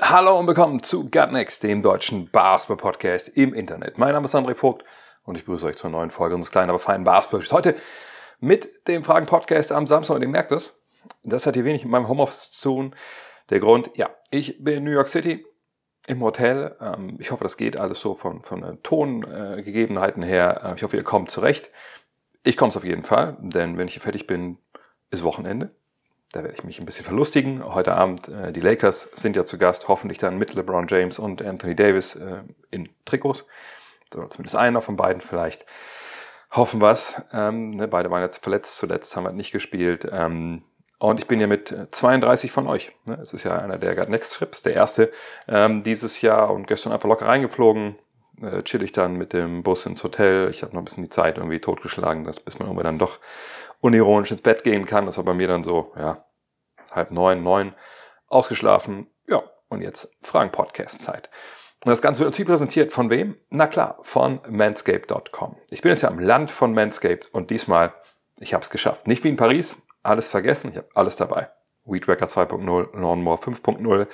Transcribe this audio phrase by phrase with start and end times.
[0.00, 3.98] Hallo und willkommen zu Gut Next, dem deutschen Basketball-Podcast im Internet.
[3.98, 4.84] Mein Name ist André Vogt
[5.24, 7.74] und ich begrüße euch zur neuen Folge unseres kleinen, aber feinen basketball Heute
[8.38, 10.72] mit dem Fragen-Podcast am Samstag und ihr merkt es,
[11.24, 12.94] das hat hier wenig mit meinem Homeoffice zu tun.
[13.50, 15.44] Der Grund, ja, ich bin in New York City
[16.06, 16.76] im Hotel.
[16.80, 20.60] Ähm, Ich hoffe, das geht alles so von, von Tongegebenheiten her.
[20.62, 21.70] Äh, Ich hoffe, ihr kommt zurecht.
[22.44, 24.58] Ich komme es auf jeden Fall, denn wenn ich hier fertig bin,
[25.10, 25.74] ist Wochenende.
[26.32, 27.64] Da werde ich mich ein bisschen verlustigen.
[27.64, 31.40] Heute Abend, äh, die Lakers sind ja zu Gast, hoffentlich dann mit LeBron James und
[31.40, 33.46] Anthony Davis äh, in Trikots.
[34.14, 35.64] Oder zumindest einer von beiden vielleicht.
[36.50, 37.22] Hoffen wir's.
[37.32, 40.06] Ähm, ne, beide waren jetzt verletzt, zuletzt haben wir nicht gespielt.
[40.10, 40.62] Ähm,
[40.98, 42.92] und ich bin ja mit äh, 32 von euch.
[43.04, 43.18] Ne?
[43.22, 45.10] Es ist ja einer der Next Trips, der erste
[45.46, 47.96] ähm, dieses Jahr und gestern einfach locker reingeflogen.
[48.42, 50.48] Äh, chill ich dann mit dem Bus ins Hotel.
[50.50, 53.18] Ich habe noch ein bisschen die Zeit irgendwie totgeschlagen, dass, bis man irgendwann dann doch
[53.80, 55.06] unironisch ins Bett gehen kann.
[55.06, 56.24] Das war bei mir dann so, ja,
[56.92, 57.74] halb neun, neun,
[58.28, 59.08] ausgeschlafen.
[59.26, 61.30] Ja, und jetzt Fragen-Podcast-Zeit.
[61.84, 63.36] Und das Ganze wird natürlich präsentiert von wem?
[63.50, 65.56] Na klar, von manscaped.com.
[65.70, 67.94] Ich bin jetzt ja am Land von Manscaped und diesmal,
[68.40, 69.06] ich habe es geschafft.
[69.06, 71.50] Nicht wie in Paris, alles vergessen, ich habe alles dabei.
[71.84, 74.06] Weed Wacker 2.0, Lawnmower 5.0.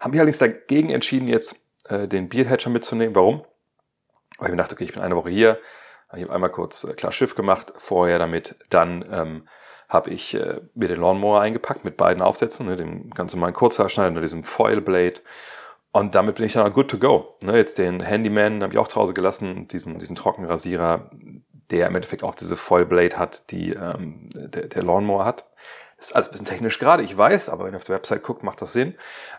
[0.00, 1.54] Haben mich allerdings dagegen entschieden, jetzt
[1.88, 3.14] äh, den Beardhatcher mitzunehmen.
[3.14, 3.44] Warum?
[4.38, 5.58] Weil ich mir dachte, okay, ich bin eine Woche hier,
[6.14, 8.56] ich habe einmal kurz äh, klar Schiff gemacht vorher damit.
[8.70, 9.48] Dann ähm,
[9.94, 14.14] habe ich äh, mir den Lawnmower eingepackt mit beiden Aufsätzen, ne, dem ganz normalen Kurzhaarschneider
[14.14, 15.20] und diesem Foil Blade.
[15.92, 17.36] Und damit bin ich dann auch good to go.
[17.42, 21.10] Ne, jetzt den Handyman habe ich auch zu Hause gelassen, diesen, diesen Trockenrasierer,
[21.70, 25.44] der im Endeffekt auch diese Foil Blade hat, die ähm, der, der Lawnmower hat.
[25.96, 28.42] Ist alles ein bisschen technisch gerade, ich weiß, aber wenn ihr auf der Website guckt,
[28.42, 28.94] macht das Sinn.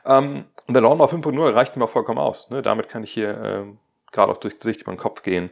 [0.05, 2.49] Ähm, und der Lawnmower 5.0 reicht mir vollkommen aus.
[2.49, 2.61] Ne?
[2.63, 3.77] Damit kann ich hier ähm,
[4.11, 5.51] gerade auch durchs Gesicht über den Kopf gehen,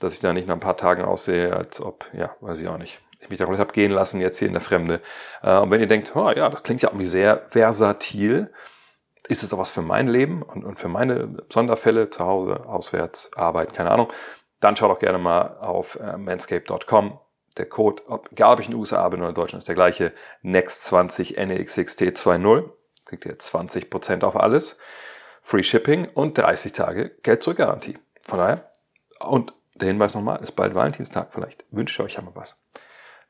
[0.00, 2.76] dass ich da nicht nach ein paar Tagen aussehe, als ob, ja, weiß ich auch
[2.76, 5.00] nicht, ich mich da komplett habe gehen lassen, jetzt hier in der Fremde.
[5.42, 8.50] Äh, und wenn ihr denkt, oh, ja, das klingt ja irgendwie sehr versatil,
[9.28, 13.30] ist es doch was für mein Leben und, und für meine Sonderfälle, zu Hause, auswärts,
[13.36, 14.08] arbeiten, keine Ahnung,
[14.60, 17.18] dann schaut doch gerne mal auf äh, manscape.com.
[17.56, 19.74] Der Code, ob, egal ob ich in den USA bin oder in Deutschland, ist der
[19.74, 20.12] gleiche.
[20.44, 22.70] Next20 NEXXT20.
[23.04, 24.78] Kriegt ihr 20% auf alles.
[25.42, 27.98] Free Shipping und 30 Tage Geld-Zurück-Garantie.
[28.22, 28.70] Von daher,
[29.18, 31.32] und der Hinweis nochmal, ist bald Valentinstag.
[31.32, 32.60] Vielleicht wünscht euch ja mal was.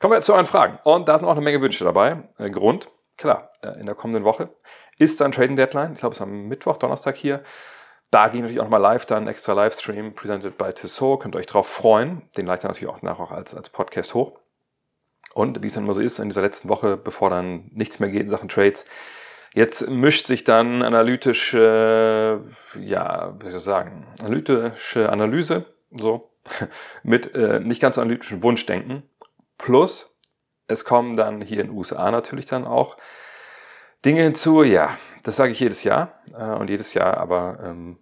[0.00, 0.78] Kommen wir zu euren Fragen.
[0.82, 2.22] Und da sind auch eine Menge Wünsche dabei.
[2.38, 2.88] Äh, Grund,
[3.18, 4.48] klar, äh, in der kommenden Woche
[4.96, 5.92] ist dann Trading Deadline.
[5.92, 7.42] Ich glaube, es ist am Mittwoch, Donnerstag hier.
[8.10, 11.20] Da gehen natürlich auch nochmal live, dann extra Livestream, presented by Tissot.
[11.20, 12.22] Könnt ihr euch drauf freuen.
[12.38, 14.38] Den leitet natürlich auch nachher auch als, als Podcast hoch.
[15.34, 18.08] Und wie es dann immer so ist, in dieser letzten Woche, bevor dann nichts mehr
[18.08, 18.86] geht in Sachen Trades,
[19.52, 22.40] jetzt mischt sich dann analytische,
[22.80, 26.30] ja, wie soll ich sagen, analytische Analyse, so,
[27.02, 29.02] mit äh, nicht ganz so analytischen Wunschdenken.
[29.60, 30.16] Plus,
[30.66, 32.96] es kommen dann hier in den USA natürlich dann auch
[34.04, 37.98] Dinge hinzu, ja, das sage ich jedes Jahr äh, und jedes Jahr, aber ähm,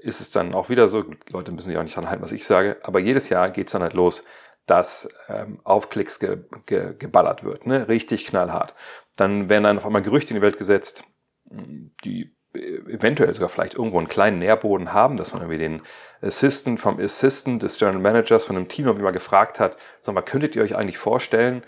[0.00, 2.46] ist es dann auch wieder so, Leute müssen sich auch nicht dran halten, was ich
[2.46, 4.24] sage, aber jedes Jahr geht es dann halt los,
[4.64, 7.88] dass ähm, auf Klicks ge, ge, geballert wird, ne?
[7.88, 8.74] richtig knallhart.
[9.16, 11.04] Dann werden dann auf einmal Gerüchte in die Welt gesetzt,
[12.04, 15.82] die eventuell sogar vielleicht irgendwo einen kleinen Nährboden haben, dass man irgendwie den
[16.22, 20.22] Assistant vom Assistant des General Managers von einem Team irgendwie mal gefragt hat, sag mal,
[20.22, 21.62] könntet ihr euch eigentlich vorstellen,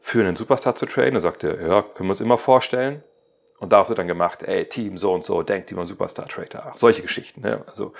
[0.00, 1.16] für einen Superstar zu traden?
[1.16, 3.02] Er, ja, können wir uns immer vorstellen.
[3.58, 6.72] Und daraus wird dann gemacht, ey, Team so und so, denkt über einen Superstar-Trader.
[6.76, 7.40] Solche Geschichten.
[7.40, 7.62] Ne?
[7.66, 7.92] Also,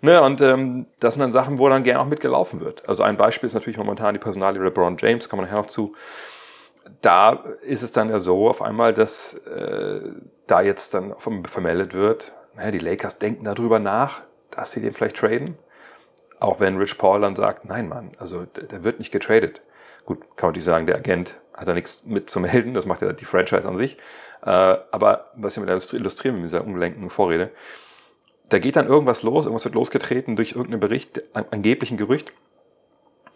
[0.00, 2.88] ne, und ähm, das sind dann Sachen, wo dann gerne auch mitgelaufen wird.
[2.88, 5.94] Also ein Beispiel ist natürlich momentan die Personalie LeBron James, kommen wir nachher noch zu.
[7.00, 10.00] Da ist es dann ja so auf einmal, dass äh,
[10.46, 15.16] da jetzt dann vermeldet wird, naja, die Lakers denken darüber nach, dass sie den vielleicht
[15.16, 15.56] traden.
[16.38, 19.62] Auch wenn Rich Paul dann sagt, nein, Mann, also der, der wird nicht getradet.
[20.04, 23.02] Gut, kann man natürlich sagen, der Agent hat da nichts mit zu melden, das macht
[23.02, 23.96] ja die Franchise an sich.
[24.44, 27.50] Äh, aber was ich mit illustrieren mit dieser ungelenken Vorrede,
[28.48, 32.32] da geht dann irgendwas los, irgendwas wird losgetreten durch irgendeinen Bericht, angeblichen Gerücht.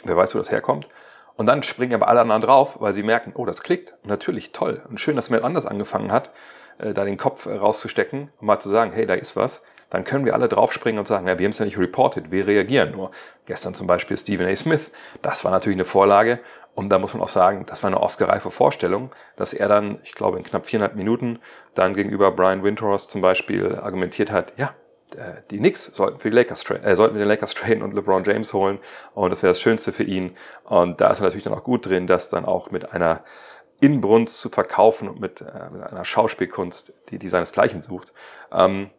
[0.05, 0.89] Wer weiß, wo das herkommt.
[1.37, 3.95] Und dann springen aber alle anderen drauf, weil sie merken, oh, das klickt.
[4.05, 4.83] Natürlich, toll.
[4.89, 6.31] Und schön, dass man anders angefangen hat,
[6.79, 9.63] äh, da den Kopf rauszustecken und mal zu sagen, hey, da ist was.
[9.91, 12.47] Dann können wir alle draufspringen und sagen, ja, wir haben es ja nicht reported, wir
[12.47, 13.13] reagieren nur.
[13.45, 14.57] Gestern zum Beispiel Stephen A.
[14.57, 14.91] Smith,
[15.23, 16.41] das war natürlich eine Vorlage.
[16.75, 20.13] Und da muss man auch sagen, das war eine Oscar-reife Vorstellung, dass er dann, ich
[20.13, 21.39] glaube, in knapp viereinhalb Minuten
[21.75, 24.86] dann gegenüber Brian Windhorst zum Beispiel argumentiert hat, ja, äh,
[25.51, 28.79] die Knicks sollten für die Lakers äh, sollten den Lakers traden und LeBron James holen
[29.15, 30.37] und das wäre das Schönste für ihn.
[30.65, 33.23] Und da ist er natürlich dann auch gut drin, das dann auch mit einer
[33.81, 38.13] Inbrunst zu verkaufen und mit, äh, mit einer Schauspielkunst, die, die seinesgleichen sucht.
[38.51, 38.91] Ähm,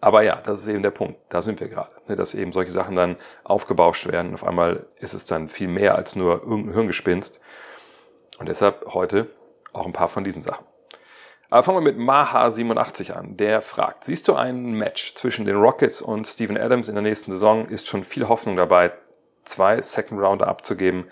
[0.00, 1.18] aber ja, das ist eben der Punkt.
[1.30, 1.90] Da sind wir gerade.
[2.08, 4.34] Ne, dass eben solche Sachen dann aufgebauscht werden.
[4.34, 7.40] Auf einmal ist es dann viel mehr als nur irgendein Hirngespinst.
[8.38, 9.28] Und deshalb heute
[9.72, 10.66] auch ein paar von diesen Sachen.
[11.54, 13.36] Aber fangen wir mit Maha87 an.
[13.36, 17.30] Der fragt, siehst du ein Match zwischen den Rockets und Steven Adams in der nächsten
[17.30, 17.68] Saison?
[17.68, 18.90] Ist schon viel Hoffnung dabei,
[19.44, 21.04] zwei Second Rounder abzugeben,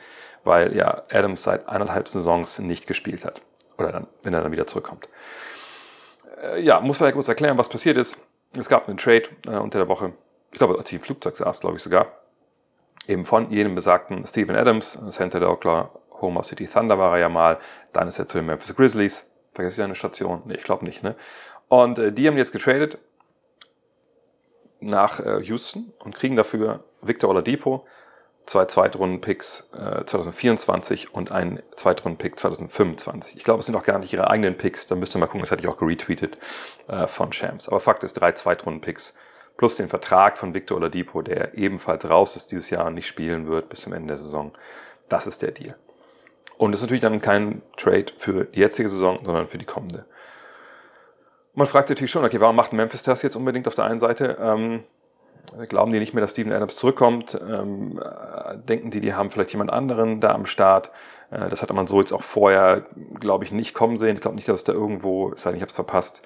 [0.43, 3.41] weil ja Adams seit eineinhalb Saisons nicht gespielt hat.
[3.79, 5.09] Oder dann, wenn er dann wieder zurückkommt.
[6.43, 8.19] Äh, ja, muss vielleicht kurz erklären, was passiert ist.
[8.59, 10.13] Es gab einen Trade äh, unter der Woche,
[10.51, 12.09] ich glaube, als ich im Flugzeug saß, glaube ich sogar,
[13.07, 17.61] eben von jenem besagten Steven Adams, Center der Oklahoma City Thunder war er ja mal,
[17.93, 20.43] dann ist er zu den Memphis Grizzlies, vergesse ich eine Station?
[20.47, 21.17] Nee, ich glaube nicht, ne?
[21.69, 22.99] Und äh, die haben jetzt getradet
[24.81, 27.87] nach äh, Houston und kriegen dafür Victor Oladipo,
[28.47, 33.37] zwei Zweitrunden-Picks äh, 2024 und einen Zweitrunden-Pick 2025.
[33.37, 35.41] Ich glaube, es sind auch gar nicht ihre eigenen Picks, da müsst ihr mal gucken,
[35.41, 36.39] das hatte ich auch geretweetet
[36.89, 37.69] äh, von Shams.
[37.69, 39.15] Aber Fakt ist, drei Zweitrunden-Picks
[39.57, 43.47] plus den Vertrag von Victor Oladipo, der ebenfalls raus ist dieses Jahr und nicht spielen
[43.47, 44.53] wird bis zum Ende der Saison.
[45.09, 45.77] Das ist der Deal.
[46.63, 50.05] Und das ist natürlich dann kein Trade für die jetzige Saison, sondern für die kommende.
[51.55, 53.99] Man fragt sich natürlich schon, okay, warum macht Memphis das jetzt unbedingt auf der einen
[53.99, 54.39] Seite?
[54.41, 54.85] Ähm,
[55.69, 57.37] Glauben die nicht mehr, dass Steven Adams zurückkommt?
[57.43, 60.93] Ähm, äh, denken die, die haben vielleicht jemand anderen da am Start?
[61.33, 62.87] Äh, das hatte man so jetzt auch vorher,
[63.19, 64.15] glaube ich, nicht kommen sehen.
[64.15, 66.23] Ich glaube nicht, dass es da irgendwo, es sei denn, ich habe es verpasst,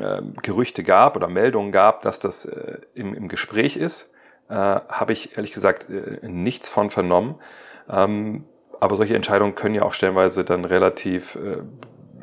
[0.00, 4.10] äh, Gerüchte gab oder Meldungen gab, dass das äh, im, im Gespräch ist.
[4.48, 7.34] Äh, habe ich ehrlich gesagt äh, nichts von vernommen.
[7.90, 8.46] Ähm,
[8.82, 11.38] aber solche Entscheidungen können ja auch stellenweise dann relativ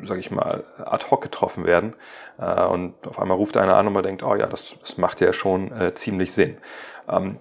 [0.02, 1.94] sage ich mal, ad hoc getroffen werden.
[2.38, 5.20] Äh, und auf einmal ruft einer an und man denkt, oh ja, das, das macht
[5.20, 6.56] ja schon äh, ziemlich Sinn.
[7.08, 7.38] Ähm,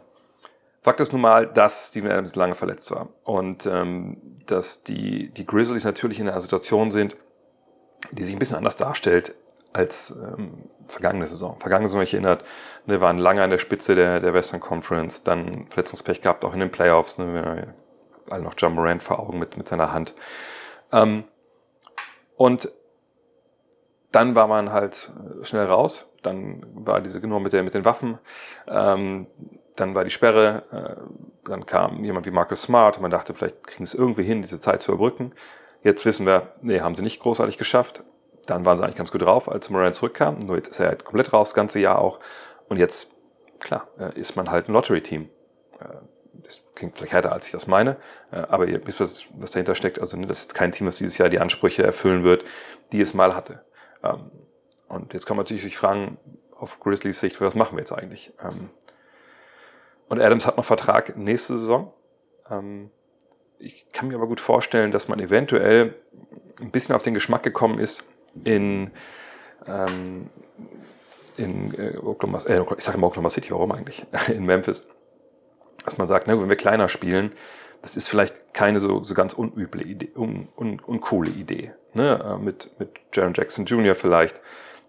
[0.81, 5.45] Fakt ist nun mal, dass Steven Adams lange verletzt war und ähm, dass die, die
[5.45, 7.17] Grizzlies natürlich in einer Situation sind,
[8.11, 9.35] die sich ein bisschen anders darstellt
[9.73, 11.59] als ähm, vergangene Saison.
[11.59, 12.45] Vergangene Saison, ich erinnert,
[12.85, 16.61] ne, waren lange an der Spitze der, der Western Conference, dann Verletzungspech gehabt, auch in
[16.61, 17.73] den Playoffs, ne,
[18.31, 20.13] alle noch John Morant vor Augen mit, mit seiner Hand.
[20.91, 21.23] Ähm,
[22.35, 22.71] und
[24.11, 25.11] dann war man halt
[25.41, 26.11] äh, schnell raus.
[26.21, 28.17] Dann war diese Nummer mit, der, mit den Waffen.
[28.67, 29.27] Ähm,
[29.75, 30.63] dann war die Sperre.
[30.71, 32.97] Äh, dann kam jemand wie Marcus Smart.
[32.97, 35.33] Und man dachte, vielleicht kriegen sie es irgendwie hin, diese Zeit zu überbrücken.
[35.81, 38.03] Jetzt wissen wir, nee, haben sie nicht großartig geschafft.
[38.45, 40.39] Dann waren sie eigentlich ganz gut drauf, als Moran zurückkam.
[40.39, 42.19] Nur jetzt ist er halt komplett raus, das ganze Jahr auch.
[42.67, 43.11] Und jetzt,
[43.59, 45.29] klar, äh, ist man halt ein Lottery-Team.
[46.49, 47.97] Das klingt vielleicht härter, als ich das meine,
[48.31, 49.99] äh, aber ihr wisst, was, was dahinter steckt.
[49.99, 52.43] Also ne, das ist kein Team, das dieses Jahr die Ansprüche erfüllen wird,
[52.91, 53.63] die es mal hatte.
[54.03, 54.31] Ähm,
[54.87, 56.17] und jetzt kann man natürlich sich fragen,
[56.55, 58.33] auf Grizzlies Sicht, was machen wir jetzt eigentlich?
[58.43, 58.71] Ähm,
[60.07, 61.93] und Adams hat noch Vertrag nächste Saison.
[62.49, 62.89] Ähm,
[63.59, 65.93] ich kann mir aber gut vorstellen, dass man eventuell
[66.61, 68.03] ein bisschen auf den Geschmack gekommen ist,
[68.43, 68.91] in,
[71.35, 74.05] in äh, Oklahoma, äh, ich sage immer Oklahoma City, warum eigentlich?
[74.27, 74.87] In Memphis
[75.89, 77.31] dass man sagt, ne, wenn wir kleiner spielen,
[77.81, 81.73] das ist vielleicht keine so, so ganz unüble Idee, un, un, uncoole Idee.
[81.93, 82.19] Ne?
[82.23, 83.95] Äh, mit, mit Jaron Jackson Jr.
[83.95, 84.41] vielleicht,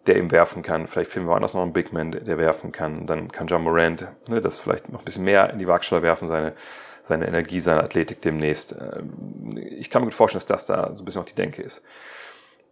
[0.06, 0.86] der eben werfen kann.
[0.86, 3.06] Vielleicht finden wir anders noch einen Big Man, der, der werfen kann.
[3.06, 6.26] Dann kann John Morant ne, das vielleicht noch ein bisschen mehr in die Waagschale werfen,
[6.26, 6.54] seine,
[7.02, 8.72] seine Energie, seine Athletik demnächst.
[8.72, 11.62] Ähm, ich kann mir gut vorstellen, dass das da so ein bisschen auch die Denke
[11.62, 11.82] ist.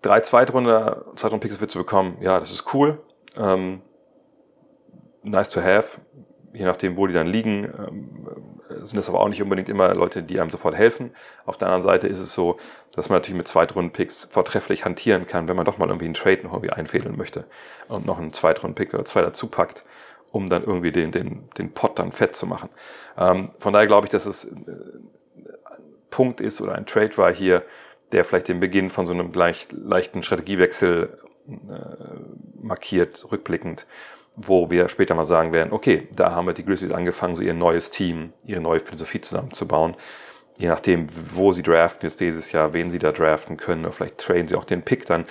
[0.02, 3.00] Drei Zweitrunder, Zweitrunden-Picks wird zu bekommen, ja, das ist cool.
[3.37, 3.83] Ähm,
[5.23, 5.99] nice to have
[6.52, 8.28] je nachdem, wo die dann liegen, ähm,
[8.83, 11.11] sind es aber auch nicht unbedingt immer Leute, die einem sofort helfen.
[11.47, 12.59] Auf der anderen Seite ist es so,
[12.93, 16.43] dass man natürlich mit Zweitrunden-Picks vortrefflich hantieren kann, wenn man doch mal irgendwie einen Trade
[16.43, 17.45] noch irgendwie einfädeln möchte
[17.88, 19.85] und noch einen Zweitrunden-Pick oder zwei dazu packt,
[20.31, 22.69] um dann irgendwie den, den, den Pot dann fett zu machen.
[23.17, 25.11] Ähm, von daher glaube ich, dass es ein
[26.11, 27.62] Punkt ist oder ein Trade war hier,
[28.12, 31.52] der vielleicht den Beginn von so einem gleich, leichten Strategiewechsel äh,
[32.61, 33.87] markiert, rückblickend
[34.40, 37.54] wo wir später mal sagen werden, okay, da haben wir die Grizzlies angefangen, so ihr
[37.54, 39.97] neues Team, ihre neue Philosophie zusammenzubauen.
[40.57, 44.18] Je nachdem, wo sie draften jetzt dieses Jahr, wen sie da draften können, oder vielleicht
[44.18, 45.25] traden sie auch den Pick dann.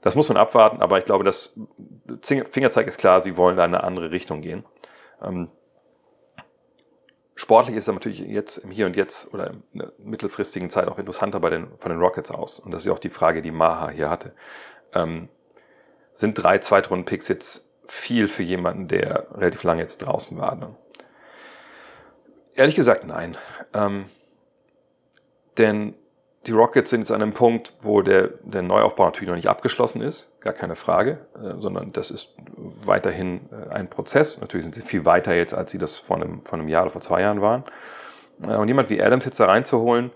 [0.00, 1.54] Das muss man abwarten, aber ich glaube, das
[2.22, 4.64] Fingerzeig ist klar, sie wollen da in eine andere Richtung gehen.
[5.22, 5.48] Ähm,
[7.34, 10.98] sportlich ist es natürlich jetzt im Hier und Jetzt oder in der mittelfristigen Zeit auch
[10.98, 12.60] interessanter bei den, von den Rockets aus.
[12.60, 14.32] Und das ist ja auch die Frage, die Maha hier hatte.
[14.94, 15.28] Ähm,
[16.12, 20.54] sind drei Zweitrunden-Picks jetzt viel für jemanden, der relativ lange jetzt draußen war.
[20.54, 20.74] Ne?
[22.54, 23.36] Ehrlich gesagt, nein.
[23.74, 24.06] Ähm,
[25.56, 25.94] denn
[26.46, 30.02] die Rockets sind jetzt an einem Punkt, wo der, der Neuaufbau natürlich noch nicht abgeschlossen
[30.02, 34.40] ist, gar keine Frage, äh, sondern das ist weiterhin äh, ein Prozess.
[34.40, 36.92] Natürlich sind sie viel weiter jetzt, als sie das vor einem, vor einem Jahr oder
[36.92, 37.64] vor zwei Jahren waren.
[38.42, 40.10] Äh, und jemand wie Adams jetzt da reinzuholen,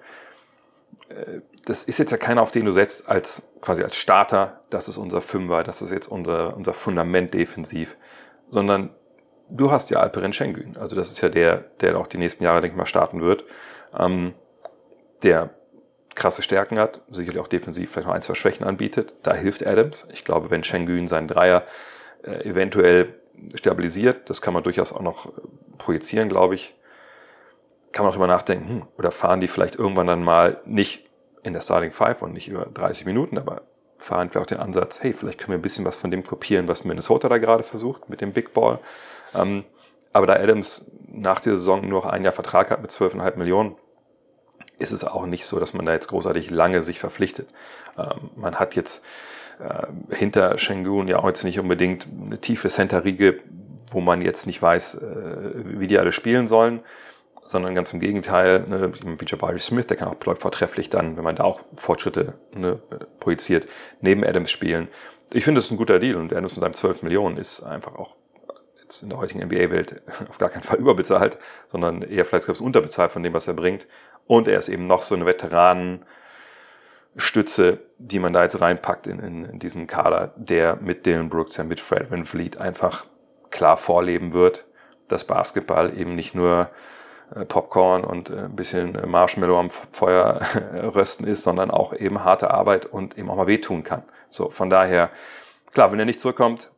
[1.09, 4.89] äh, das ist jetzt ja keiner, auf den du setzt als quasi als Starter, das
[4.89, 7.97] ist unser Fünfer, das ist jetzt unser, unser Fundament defensiv,
[8.51, 8.91] sondern
[9.49, 10.77] du hast ja Alperen Schengen.
[10.77, 13.45] Also das ist ja der, der auch die nächsten Jahre, denke ich mal, starten wird.
[13.97, 14.35] Ähm,
[15.23, 15.51] der
[16.15, 19.15] krasse Stärken hat, sicherlich auch defensiv vielleicht noch ein, zwei Schwächen anbietet.
[19.23, 20.07] Da hilft Adams.
[20.13, 21.65] Ich glaube, wenn Schengen seinen Dreier
[22.23, 23.15] äh, eventuell
[23.55, 25.33] stabilisiert, das kann man durchaus auch noch
[25.79, 26.75] projizieren, glaube ich,
[27.93, 31.09] kann man auch drüber nachdenken, hm, oder fahren die vielleicht irgendwann dann mal nicht
[31.43, 33.63] in der Starting Five und nicht über 30 Minuten, aber
[33.99, 36.69] fahren wir auch den Ansatz, hey, vielleicht können wir ein bisschen was von dem kopieren,
[36.69, 38.79] was Minnesota da gerade versucht mit dem Big Ball.
[39.35, 39.65] Ähm,
[40.13, 43.77] aber da Adams nach der Saison nur noch ein Jahr Vertrag hat mit 12,5 Millionen,
[44.79, 47.49] ist es auch nicht so, dass man da jetzt großartig lange sich verpflichtet.
[47.97, 49.03] Ähm, man hat jetzt
[49.61, 53.41] äh, hinter Shengun ja jetzt nicht unbedingt eine tiefe Center-Riege,
[53.91, 56.81] wo man jetzt nicht weiß, äh, wie die alle spielen sollen,
[57.45, 61.37] sondern ganz im Gegenteil, ne, wie Jabari Smith, der kann auch vortrefflich dann, wenn man
[61.37, 62.81] da auch Fortschritte ne,
[63.21, 63.69] projiziert,
[64.01, 64.89] neben Adams spielen.
[65.33, 67.97] Ich finde, das ist ein guter Deal und Adams mit seinen 12 Millionen ist einfach
[67.97, 68.17] auch
[69.01, 73.23] in der heutigen NBA-Welt auf gar keinen Fall überbezahlt, sondern eher vielleicht selbst unterbezahlt von
[73.23, 73.87] dem, was er bringt.
[74.27, 79.47] Und er ist eben noch so eine Veteranenstütze, die man da jetzt reinpackt in, in,
[79.47, 83.07] in diesen Kader, der mit Dylan Brooks, ja mit Fred Van Vliet einfach
[83.51, 84.67] klar vorleben wird,
[85.09, 86.69] dass Basketball eben nicht nur
[87.49, 90.41] Popcorn und äh, ein bisschen Marshmallow am Feuer
[90.95, 94.03] rösten ist, sondern auch eben harte Arbeit und eben auch mal wehtun kann.
[94.31, 95.11] So, von daher,
[95.73, 96.71] klar, wenn er nicht zurückkommt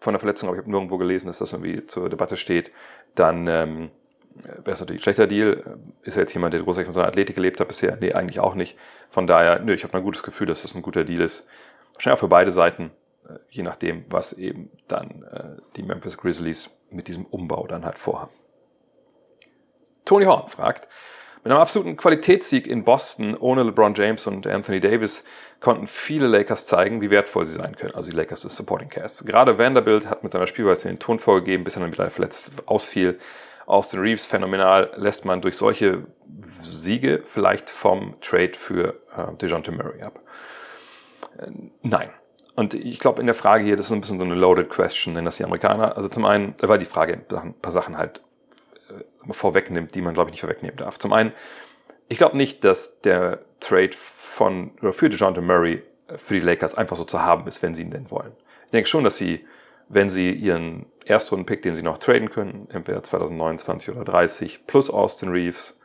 [0.00, 2.72] von der Verletzung, aber ich habe nirgendwo gelesen, dass das irgendwie zur Debatte steht,
[3.14, 3.90] dann ähm,
[4.34, 5.78] wäre es natürlich ein schlechter Deal.
[6.02, 7.96] Ist er jetzt jemand, der großartig von seiner Athletik gelebt hat bisher?
[8.00, 8.78] Nee, eigentlich auch nicht.
[9.10, 11.46] Von daher, nö, ich habe ein gutes Gefühl, dass das ein guter Deal ist.
[11.94, 12.92] Wahrscheinlich auch für beide Seiten,
[13.28, 17.98] äh, je nachdem, was eben dann äh, die Memphis Grizzlies mit diesem Umbau dann halt
[17.98, 18.32] vorhaben.
[20.10, 20.88] Tony Horn fragt,
[21.44, 25.22] mit einem absoluten Qualitätssieg in Boston ohne LeBron James und Anthony Davis
[25.60, 27.94] konnten viele Lakers zeigen, wie wertvoll sie sein können.
[27.94, 29.24] Also die Lakers des Supporting Cast.
[29.24, 33.20] Gerade Vanderbilt hat mit seiner Spielweise den Ton vorgegeben, bis er dann wieder verletzt ausfiel.
[33.66, 36.08] Austin Reeves phänomenal, lässt man durch solche
[36.60, 40.18] Siege vielleicht vom Trade für äh, DeJounte Murray ab?
[41.38, 41.52] Äh,
[41.82, 42.10] nein.
[42.56, 45.14] Und ich glaube, in der Frage hier, das ist ein bisschen so eine loaded question,
[45.14, 48.29] denn das die Amerikaner, also zum einen, weil die Frage ein paar Sachen halt äh,
[49.30, 50.98] vorwegnimmt, die man, glaube ich, nicht vorwegnehmen darf.
[50.98, 51.32] Zum einen,
[52.08, 56.74] ich glaube nicht, dass der Trade von oder für DeJounte Murray äh, für die Lakers
[56.74, 58.32] einfach so zu haben ist, wenn sie ihn denn wollen.
[58.66, 59.44] Ich denke schon, dass sie
[59.90, 65.30] wenn sie ihren Erstrunden-Pick, den sie noch traden können, entweder 2029 oder 30, plus Austin
[65.30, 65.76] Reeves,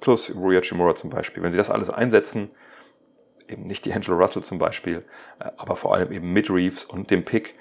[0.00, 2.50] plus Rui Hachimura zum Beispiel, wenn sie das alles einsetzen,
[3.48, 5.04] eben nicht die Angelo Russell zum Beispiel,
[5.38, 7.54] äh, aber vor allem eben mit Reeves und dem Pick,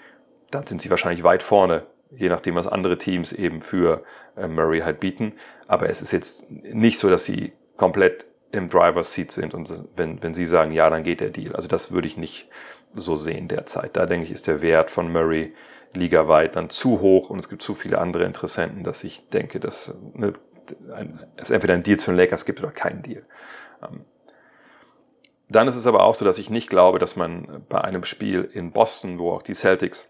[0.49, 4.03] dann sind sie wahrscheinlich weit vorne, je nachdem, was andere Teams eben für äh,
[4.35, 5.33] Murray halt bieten.
[5.67, 10.21] Aber es ist jetzt nicht so, dass sie komplett im Driver's Seat sind und wenn,
[10.21, 11.55] wenn sie sagen, ja, dann geht der Deal.
[11.55, 12.49] Also das würde ich nicht
[12.93, 13.97] so sehen derzeit.
[13.97, 15.53] Da denke ich, ist der Wert von Murray
[15.95, 19.93] ligaweit dann zu hoch und es gibt zu viele andere Interessenten, dass ich denke, dass
[20.13, 20.33] ne,
[20.93, 23.23] ein, es entweder ein Deal zu den Lakers gibt oder keinen Deal.
[23.81, 24.05] Ähm,
[25.49, 28.43] dann ist es aber auch so, dass ich nicht glaube, dass man bei einem Spiel
[28.43, 30.07] in Boston, wo auch die Celtics,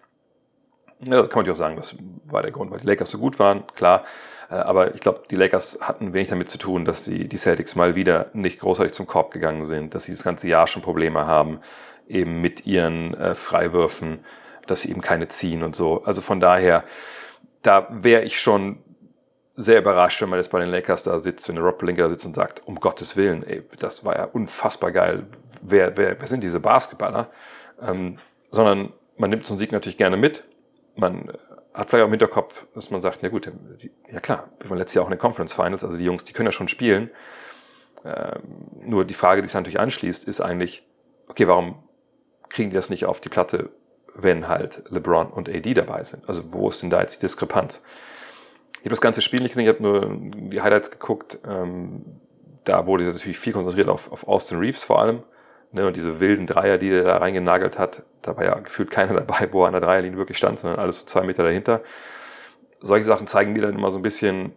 [1.05, 1.95] ja, kann man ja auch sagen, das
[2.25, 4.03] war der Grund, weil die Lakers so gut waren, klar.
[4.49, 7.75] Äh, aber ich glaube, die Lakers hatten wenig damit zu tun, dass die, die Celtics
[7.75, 11.25] mal wieder nicht großartig zum Korb gegangen sind, dass sie das ganze Jahr schon Probleme
[11.25, 11.59] haben,
[12.07, 14.19] eben mit ihren äh, Freiwürfen,
[14.67, 16.03] dass sie eben keine ziehen und so.
[16.03, 16.83] Also von daher,
[17.61, 18.79] da wäre ich schon
[19.55, 22.09] sehr überrascht, wenn man jetzt bei den Lakers da sitzt, wenn der Rob Blinker da
[22.09, 25.27] sitzt und sagt, um Gottes Willen, ey, das war ja unfassbar geil.
[25.61, 27.29] Wer, wer, wer sind diese Basketballer?
[27.81, 28.17] Ähm,
[28.49, 30.43] sondern man nimmt so einen Sieg natürlich gerne mit.
[30.95, 31.31] Man
[31.73, 33.51] hat vielleicht auch im Hinterkopf, dass man sagt, ja gut,
[34.11, 36.33] ja klar, wir waren letztes Jahr auch in den Conference Finals, also die Jungs, die
[36.33, 37.09] können ja schon spielen.
[38.05, 38.41] Ähm,
[38.81, 40.85] nur die Frage, die sich natürlich anschließt, ist eigentlich,
[41.27, 41.83] okay, warum
[42.49, 43.71] kriegen die das nicht auf die Platte,
[44.15, 46.27] wenn halt LeBron und AD dabei sind.
[46.29, 47.81] Also wo ist denn da jetzt die Diskrepanz?
[48.73, 51.39] Ich habe das ganze Spiel nicht gesehen, ich habe nur die Highlights geguckt.
[51.47, 52.19] Ähm,
[52.65, 55.23] da wurde natürlich viel konzentriert auf, auf Austin Reeves vor allem.
[55.73, 59.13] Ne, und diese wilden Dreier, die er da reingenagelt hat, da war ja gefühlt keiner
[59.13, 61.81] dabei, wo er an der Dreierlinie wirklich stand, sondern alles so zwei Meter dahinter.
[62.79, 64.53] Solche Sachen zeigen mir dann immer so ein bisschen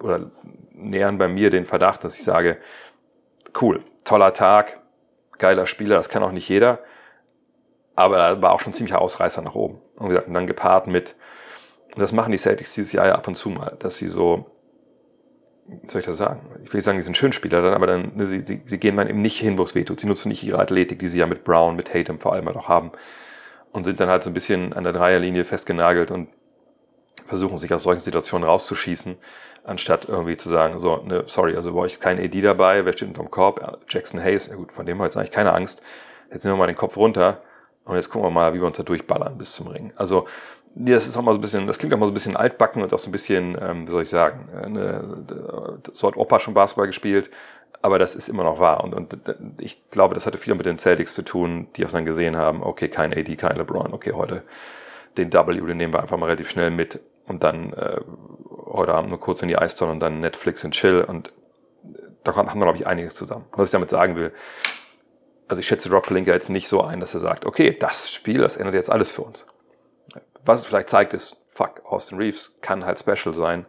[0.00, 0.30] oder
[0.72, 2.56] nähern bei mir den Verdacht, dass ich sage,
[3.60, 4.80] cool, toller Tag,
[5.38, 6.80] geiler Spieler, das kann auch nicht jeder
[7.94, 9.80] aber da war auch schon ziemlicher Ausreißer nach oben.
[9.96, 11.14] Und, gesagt, und dann gepaart mit,
[11.94, 14.46] und das machen die Celtics dieses Jahr ja ab und zu mal, dass sie so
[15.86, 16.40] soll ich das sagen?
[16.64, 19.08] Ich will sagen, die sind Schönspieler, dann, aber dann, ne, sie, sie, sie gehen dann
[19.08, 20.00] eben nicht hin, wo es weh tut.
[20.00, 22.56] Sie nutzen nicht ihre Athletik, die sie ja mit Brown, mit Tatum vor allem halt
[22.56, 22.92] auch haben.
[23.72, 26.28] Und sind dann halt so ein bisschen an der Dreierlinie festgenagelt und
[27.26, 29.16] versuchen sich aus solchen Situationen rauszuschießen,
[29.64, 33.08] anstatt irgendwie zu sagen, so, ne, sorry, also bei euch kein AD dabei, wer steht
[33.08, 33.80] unterm Korb?
[33.88, 35.82] Jackson Hayes, ja gut, von dem haben wir jetzt eigentlich keine Angst.
[36.30, 37.42] Jetzt nehmen wir mal den Kopf runter
[37.84, 39.92] und jetzt gucken wir mal, wie wir uns da durchballern bis zum Ring.
[39.96, 40.26] Also
[40.74, 42.82] das ist auch mal so ein bisschen, das klingt auch mal so ein bisschen altbacken
[42.82, 45.24] und auch so ein bisschen, ähm, wie soll ich sagen, eine,
[45.92, 47.30] so hat Opa schon Basketball gespielt,
[47.82, 48.82] aber das ist immer noch wahr.
[48.82, 49.16] Und, und
[49.58, 52.62] ich glaube, das hatte viel mit den Celtics zu tun, die auch dann gesehen haben,
[52.62, 54.42] okay, kein AD, kein LeBron, okay, heute
[55.16, 58.00] den W, den nehmen wir einfach mal relativ schnell mit und dann äh,
[58.66, 61.32] heute Abend nur kurz in die Eistonne und dann Netflix und Chill und
[62.24, 63.44] da haben wir, glaube ich, einiges zusammen.
[63.52, 64.32] Was ich damit sagen will,
[65.48, 68.38] also ich schätze Rob Pelinka jetzt nicht so ein, dass er sagt, okay, das Spiel,
[68.38, 69.46] das ändert jetzt alles für uns.
[70.44, 73.66] Was es vielleicht zeigt, ist, fuck, Austin Reeves kann halt special sein.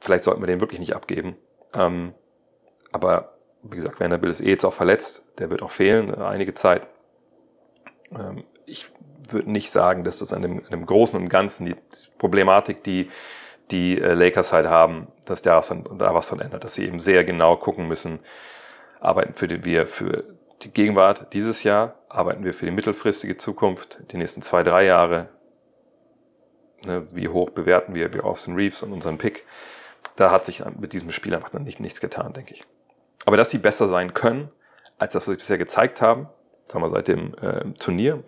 [0.00, 1.36] Vielleicht sollten wir den wirklich nicht abgeben.
[1.74, 2.14] Ähm,
[2.92, 5.24] aber wie gesagt, Vanderbilt ist eh jetzt auch verletzt.
[5.38, 6.86] Der wird auch fehlen, äh, einige Zeit.
[8.12, 8.90] Ähm, ich
[9.28, 11.76] würde nicht sagen, dass das an dem, an dem Großen und Ganzen die
[12.18, 13.08] Problematik, die
[13.70, 16.86] die äh, Lakers halt haben, dass da was, dann, da was dann ändert, dass sie
[16.86, 18.20] eben sehr genau gucken müssen,
[19.00, 20.24] arbeiten für die, wir für
[20.62, 25.28] die Gegenwart dieses Jahr, arbeiten wir für die mittelfristige Zukunft, die nächsten zwei, drei Jahre,
[26.86, 29.44] ne, wie hoch bewerten wir, wie Austin Reeves und unseren Pick.
[30.16, 32.64] Da hat sich mit diesem Spiel einfach dann nicht, nichts getan, denke ich.
[33.26, 34.50] Aber dass sie besser sein können,
[34.98, 36.28] als das, was sie bisher gezeigt haben,
[36.66, 38.24] sagen wir seit dem äh, Turnier,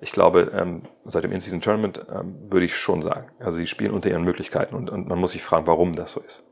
[0.00, 3.30] ich glaube, ähm, seit dem In-Season Tournament ähm, würde ich schon sagen.
[3.38, 6.20] Also sie spielen unter ihren Möglichkeiten und, und man muss sich fragen, warum das so
[6.20, 6.44] ist.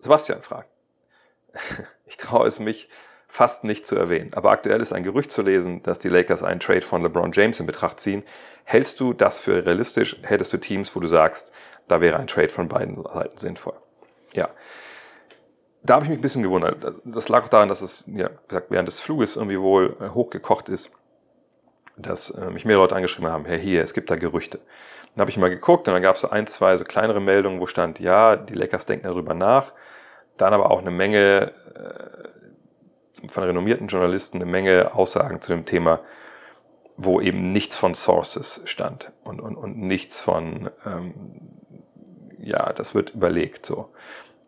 [0.00, 0.68] Sebastian fragt.
[2.06, 2.88] ich traue es mich
[3.34, 6.60] fast nicht zu erwähnen, aber aktuell ist ein Gerücht zu lesen, dass die Lakers einen
[6.60, 8.22] Trade von LeBron James in Betracht ziehen.
[8.62, 10.16] Hältst du das für realistisch?
[10.22, 11.52] Hättest du Teams, wo du sagst,
[11.88, 13.74] da wäre ein Trade von beiden Seiten sinnvoll?
[14.34, 14.50] Ja.
[15.82, 16.76] Da habe ich mich ein bisschen gewundert.
[17.04, 20.68] Das lag auch daran, dass es, ja, gesagt, während des Fluges irgendwie wohl äh, hochgekocht
[20.68, 20.92] ist
[21.96, 24.58] dass äh, mich mehr Leute angeschrieben haben, Herr hier, es gibt da Gerüchte.
[25.14, 27.60] Dann habe ich mal geguckt und dann gab es so ein, zwei so kleinere Meldungen,
[27.60, 29.72] wo stand, ja, die Lakers denken darüber nach.
[30.36, 32.33] Dann aber auch eine Menge äh,
[33.28, 36.00] von renommierten Journalisten, eine Menge Aussagen zu dem Thema,
[36.96, 41.14] wo eben nichts von Sources stand und, und, und nichts von, ähm,
[42.38, 43.90] ja, das wird überlegt so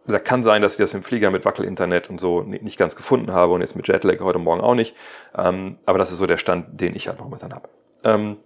[0.06, 3.32] gesagt, kann sein, dass ich das im Flieger mit Wackel-Internet und so nicht ganz gefunden
[3.32, 4.96] habe und jetzt mit Jetlag heute Morgen auch nicht.
[5.36, 7.68] Ähm, aber das ist so der Stand, den ich halt momentan habe.
[8.04, 8.38] Ähm,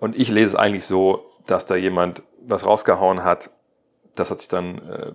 [0.00, 3.50] und ich lese es eigentlich so, dass da jemand was rausgehauen hat.
[4.14, 5.12] Das hat sich dann, äh,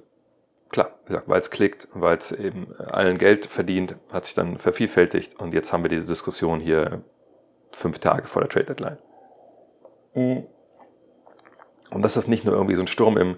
[0.69, 0.91] klar,
[1.25, 5.39] weil es klickt, weil es eben allen Geld verdient, hat sich dann vervielfältigt.
[5.39, 7.03] Und jetzt haben wir diese Diskussion hier
[7.71, 8.97] fünf Tage vor der Trade Deadline.
[10.13, 10.47] Mhm.
[11.91, 13.37] Und das ist nicht nur irgendwie so ein Sturm im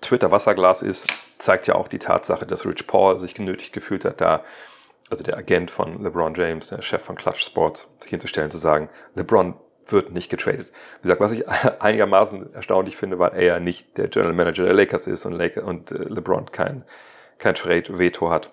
[0.00, 1.06] Twitter-Wasserglas ist,
[1.38, 4.44] zeigt ja auch die Tatsache, dass Rich Paul sich genötigt gefühlt hat, da,
[5.10, 8.88] also der Agent von LeBron James, der Chef von Clutch Sports, sich hinzustellen, zu sagen,
[9.14, 9.54] LeBron
[9.86, 10.70] wird nicht getradet.
[10.98, 11.48] Wie gesagt, was ich
[11.80, 15.64] einigermaßen erstaunlich finde, weil er ja nicht der General Manager der Lakers ist und, Lakers
[15.64, 16.84] und äh, LeBron kein,
[17.38, 18.50] kein Trade-Veto hat.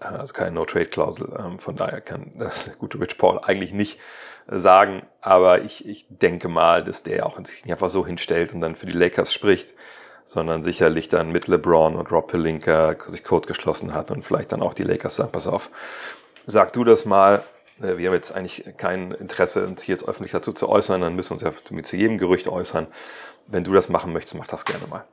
[0.00, 1.36] Äh, also keine No-Trade-Klausel.
[1.38, 3.98] Ähm, von daher kann das gute Rich Paul eigentlich nicht
[4.46, 5.06] sagen.
[5.20, 8.76] Aber ich, ich denke mal, dass der auch sich nicht einfach so hinstellt und dann
[8.76, 9.74] für die Lakers spricht,
[10.24, 14.62] sondern sicherlich dann mit LeBron und Rob Pelinka sich kurz geschlossen hat und vielleicht dann
[14.62, 15.70] auch die Lakers sagen, pass auf,
[16.44, 17.42] sag du das mal,
[17.80, 21.30] wir haben jetzt eigentlich kein Interesse, uns hier jetzt öffentlich dazu zu äußern, dann müssen
[21.30, 22.88] wir uns ja zu jedem Gerücht äußern.
[23.46, 25.04] Wenn du das machen möchtest, mach das gerne mal.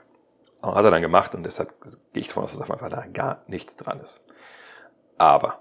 [0.62, 1.74] Und hat er dann gemacht und deshalb
[2.14, 4.22] gehe ich davon aus, dass einfach da gar nichts dran ist.
[5.18, 5.60] Aber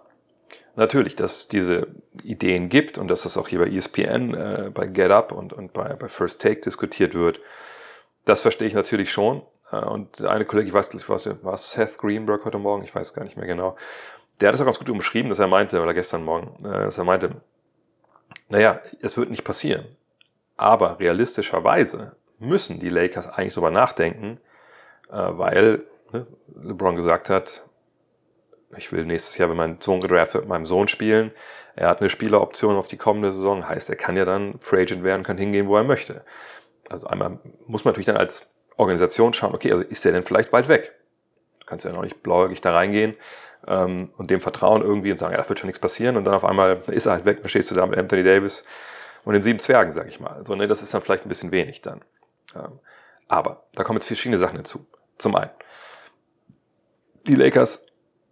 [0.76, 1.88] natürlich, dass es diese
[2.22, 5.72] Ideen gibt und dass das auch hier bei ESPN, äh, bei Get Up und, und
[5.72, 7.40] bei, bei First Take diskutiert wird,
[8.24, 9.42] das verstehe ich natürlich schon.
[9.70, 13.14] Äh, und eine Kollegin, ich weiß nicht, was war Seth Greenberg heute Morgen, ich weiß
[13.14, 13.76] gar nicht mehr genau,
[14.40, 16.98] der hat es auch ganz gut umschrieben, dass er meinte, oder gestern Morgen, äh, dass
[16.98, 17.30] er meinte,
[18.48, 19.84] naja, es wird nicht passieren.
[20.56, 24.38] Aber realistischerweise müssen die Lakers eigentlich darüber nachdenken,
[25.10, 27.64] äh, weil ne, LeBron gesagt hat,
[28.76, 31.30] ich will nächstes Jahr, wenn mein Sohn gedraftet wird, meinem Sohn spielen.
[31.76, 35.04] Er hat eine Spieleroption auf die kommende Saison, heißt, er kann ja dann Free Agent
[35.04, 36.24] werden, kann hingehen, wo er möchte.
[36.88, 40.50] Also einmal muss man natürlich dann als Organisation schauen, okay, also ist der denn vielleicht
[40.50, 40.92] bald weg?
[41.60, 43.14] Du kannst ja noch nicht blauäugig da reingehen
[43.66, 46.34] ähm, und dem vertrauen irgendwie und sagen, ja, da wird schon nichts passieren und dann
[46.34, 48.64] auf einmal ist er halt weg, dann stehst du da mit Anthony Davis
[49.24, 50.32] und den sieben Zwergen, sag ich mal.
[50.32, 52.02] Also ne, das ist dann vielleicht ein bisschen wenig dann.
[52.54, 52.78] Ähm,
[53.28, 54.86] aber da kommen jetzt verschiedene Sachen hinzu.
[55.18, 55.50] Zum einen,
[57.26, 57.86] die Lakers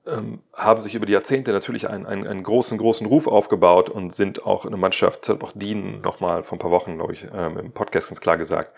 [0.07, 4.13] ähm, haben sich über die Jahrzehnte natürlich einen, einen, einen großen, großen Ruf aufgebaut und
[4.13, 7.59] sind auch eine Mannschaft, hat auch Dean nochmal vor ein paar Wochen, glaube ich, ähm,
[7.59, 8.75] im Podcast ganz klar gesagt,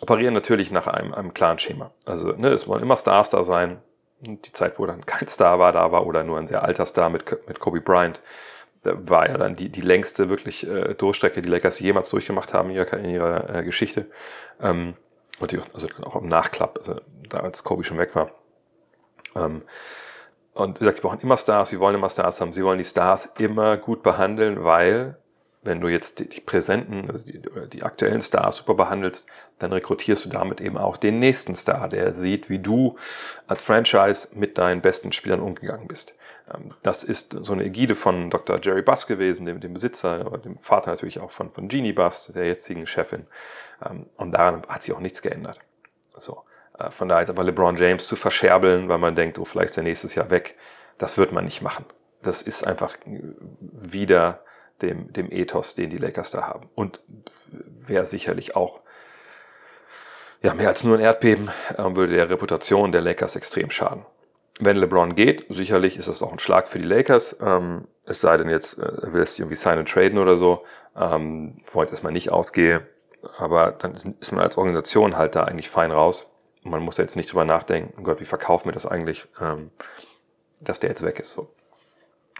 [0.00, 1.92] operieren natürlich nach einem, einem klaren Schema.
[2.04, 3.82] Also ne, es wollen immer Stars da sein.
[4.20, 7.08] Die Zeit, wo dann kein Star war, da war oder nur ein sehr alter Star
[7.10, 8.20] mit, mit Kobe Bryant,
[8.82, 12.76] war ja dann die, die längste wirklich äh, Durchstrecke, die Lakers jemals durchgemacht haben in
[12.76, 14.06] ihrer, in ihrer äh, Geschichte.
[14.60, 14.94] Ähm,
[15.38, 18.30] und die, also auch im Nachklapp, also da als Kobe schon weg war.
[19.36, 19.62] Ähm,
[20.54, 22.84] und wie gesagt, sie brauchen immer Stars, sie wollen immer Stars haben, sie wollen die
[22.84, 25.16] Stars immer gut behandeln, weil
[25.62, 27.40] wenn du jetzt die, die präsenten, also die,
[27.72, 29.28] die aktuellen Stars super behandelst,
[29.60, 32.96] dann rekrutierst du damit eben auch den nächsten Star, der sieht, wie du
[33.46, 36.14] als Franchise mit deinen besten Spielern umgegangen bist.
[36.52, 38.58] Ähm, das ist so eine Ägide von Dr.
[38.60, 42.30] Jerry Buss gewesen, dem, dem Besitzer, aber dem Vater natürlich auch von, von Jeannie Buss,
[42.34, 43.26] der jetzigen Chefin.
[43.84, 45.60] Ähm, und daran hat sich auch nichts geändert.
[46.16, 46.42] So.
[46.78, 49.76] Äh, von daher jetzt aber LeBron James zu verscherbeln, weil man denkt, oh, vielleicht ist
[49.76, 50.56] er nächstes Jahr weg,
[50.98, 51.84] das wird man nicht machen.
[52.22, 52.96] Das ist einfach
[53.60, 54.42] wieder
[54.82, 56.68] dem, dem Ethos, den die Lakers da haben.
[56.74, 57.00] Und
[57.50, 58.80] wäre sicherlich auch
[60.42, 64.06] ja, mehr als nur ein Erdbeben, äh, würde der Reputation der Lakers extrem schaden.
[64.58, 67.36] Wenn LeBron geht, sicherlich ist das auch ein Schlag für die Lakers.
[67.40, 70.64] Ähm, es sei denn jetzt, äh, er will es irgendwie sign and traden oder so,
[70.96, 72.86] ähm, wo ich jetzt erstmal nicht ausgehe.
[73.38, 76.30] Aber dann ist man als Organisation halt da eigentlich fein raus.
[76.62, 79.26] Und man muss ja jetzt nicht drüber nachdenken, oh Gott, wie verkaufen wir das eigentlich,
[79.40, 79.70] ähm,
[80.60, 81.32] dass der jetzt weg ist.
[81.32, 81.54] So.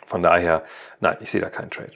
[0.06, 0.64] Von daher,
[1.00, 1.92] nein, ich sehe da keinen Trade.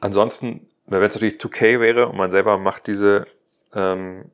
[0.00, 3.26] Ansonsten, wenn es natürlich 2K wäre und man selber macht diese,
[3.74, 4.30] ähm,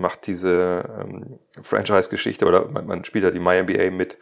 [0.00, 4.18] macht diese ähm, Franchise-Geschichte oder man, man spielt ja die MyNBA mit,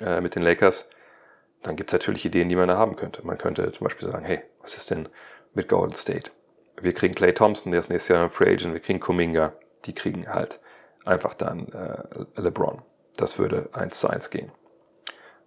[0.00, 0.86] äh, mit den Lakers,
[1.62, 3.24] dann gibt es natürlich Ideen, die man da haben könnte.
[3.26, 5.08] Man könnte zum Beispiel sagen, hey, was ist denn
[5.54, 6.30] mit Golden State?
[6.80, 9.94] Wir kriegen Clay Thompson, der ist nächstes Jahr ein Free Agent, wir kriegen Kuminga, die
[9.94, 10.60] kriegen halt
[11.04, 12.82] einfach dann äh, LeBron.
[13.16, 14.50] Das würde eins zu eins gehen.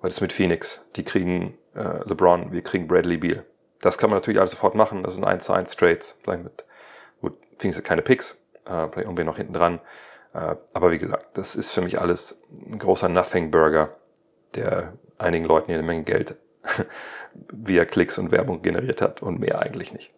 [0.01, 0.85] Was ist mit Phoenix?
[0.95, 3.45] Die kriegen äh, LeBron, wir kriegen Bradley Beal.
[3.81, 5.03] Das kann man natürlich alles sofort machen.
[5.03, 6.17] Das sind 1 zu 1 Trades.
[6.23, 6.65] Vielleicht mit,
[7.21, 9.79] gut, Phoenix hat keine Picks, äh, vielleicht irgendwie noch hinten dran.
[10.33, 13.95] Äh, aber wie gesagt, das ist für mich alles ein großer Nothing Burger,
[14.55, 16.35] der einigen Leuten eine Menge Geld
[17.33, 20.13] via Klicks und Werbung generiert hat und mehr eigentlich nicht.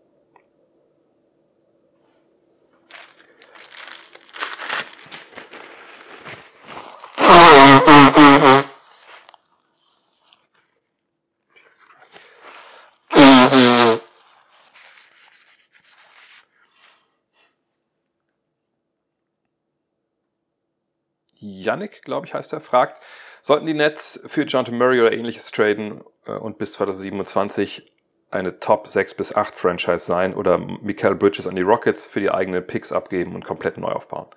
[21.69, 23.01] Yannick, glaube ich, heißt er, fragt,
[23.41, 27.91] sollten die Nets für Jonathan Murray oder ähnliches traden äh, und bis 2027
[28.31, 32.29] eine Top 6 bis 8 Franchise sein oder Mikael Bridges an die Rockets für die
[32.29, 34.27] eigenen Picks abgeben und komplett neu aufbauen?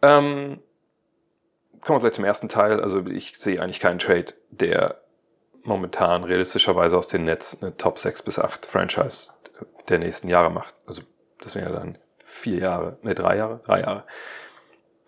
[0.00, 0.60] Ähm,
[1.80, 2.80] kommen wir gleich zum ersten Teil.
[2.80, 5.00] Also ich sehe eigentlich keinen Trade, der
[5.64, 9.30] momentan realistischerweise aus den Nets eine Top 6 bis 8 Franchise
[9.88, 10.74] der nächsten Jahre macht.
[10.86, 11.02] Also
[11.40, 14.04] das wären ja dann vier Jahre, ne, drei Jahre, drei Jahre.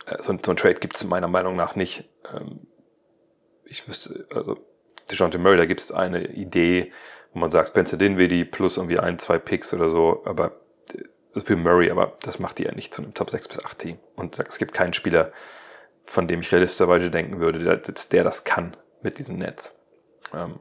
[0.07, 2.09] Äh, so, so ein Trade gibt es meiner Meinung nach nicht.
[2.33, 2.67] Ähm,
[3.65, 4.59] ich wüsste, also
[5.11, 6.93] DeJounte Murray, da gibt es eine Idee,
[7.33, 10.61] wo man sagt, Spencer Dinwiddie plus irgendwie ein, zwei Picks oder so, aber
[11.35, 13.79] äh, für Murray, aber das macht die ja nicht zu einem Top 6 bis 8
[13.79, 13.99] Team.
[14.17, 15.33] Und es gibt keinen Spieler,
[16.05, 19.75] von dem ich realistischerweise denken würde, der, der das kann mit diesem Netz.
[20.33, 20.61] Ähm,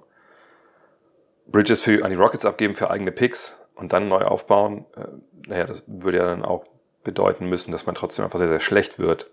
[1.45, 5.07] Bridges für, an die Rockets abgeben für eigene Picks und dann neu aufbauen, äh,
[5.47, 6.65] naja, das würde ja dann auch
[7.03, 9.29] bedeuten müssen, dass man trotzdem einfach sehr, sehr schlecht wird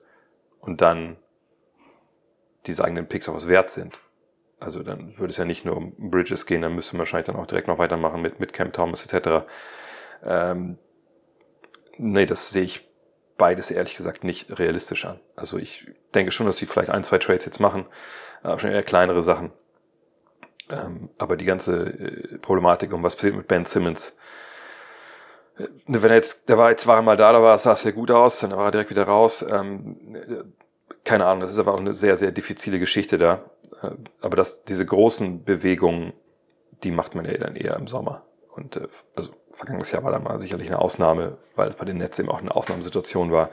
[0.60, 1.16] und dann
[2.66, 4.00] diese eigenen Picks auch was wert sind.
[4.58, 7.36] Also dann würde es ja nicht nur um Bridges gehen, dann müsste man wahrscheinlich dann
[7.36, 9.46] auch direkt noch weitermachen mit, mit Cam Thomas etc.
[10.22, 10.78] Ähm,
[11.96, 12.86] nee, das sehe ich
[13.38, 15.18] beides ehrlich gesagt nicht realistisch an.
[15.34, 17.86] Also ich denke schon, dass sie vielleicht ein, zwei Trades jetzt machen,
[18.42, 19.50] aber schon eher kleinere Sachen.
[20.68, 24.14] Ähm, aber die ganze äh, Problematik um was passiert mit Ben Simmons,
[25.86, 28.10] wenn er jetzt, der war jetzt war mal da, da war, sah es ja gut
[28.10, 29.44] aus, dann war er direkt wieder raus.
[29.48, 29.96] Ähm,
[31.04, 33.44] keine Ahnung, das ist aber auch eine sehr, sehr diffizile Geschichte da.
[33.82, 36.12] Äh, aber das, diese großen Bewegungen,
[36.82, 38.22] die macht man ja dann eher im Sommer.
[38.54, 41.98] Und äh, also vergangenes Jahr war dann mal sicherlich eine Ausnahme, weil es bei den
[41.98, 43.50] Netzen eben auch eine Ausnahmesituation war.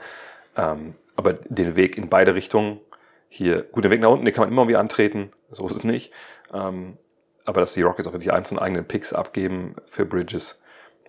[0.56, 2.80] Ähm, aber den Weg in beide Richtungen,
[3.28, 5.84] hier, gut, den Weg nach unten, den kann man immer irgendwie antreten, so ist es
[5.84, 6.12] nicht.
[6.52, 6.96] Ähm,
[7.44, 10.60] aber dass die Rockets auch wirklich einzelne eigenen Picks abgeben für Bridges,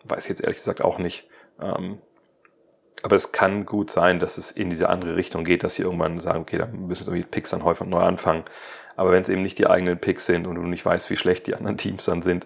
[0.06, 1.28] weiß ich jetzt ehrlich gesagt auch nicht.
[1.62, 2.00] Ähm,
[3.02, 6.20] aber es kann gut sein, dass es in diese andere Richtung geht, dass sie irgendwann
[6.20, 8.44] sagen, okay, dann müssen wir irgendwie Picks dann häufig neu anfangen.
[8.96, 11.48] Aber wenn es eben nicht die eigenen Picks sind und du nicht weißt, wie schlecht
[11.48, 12.46] die anderen Teams dann sind,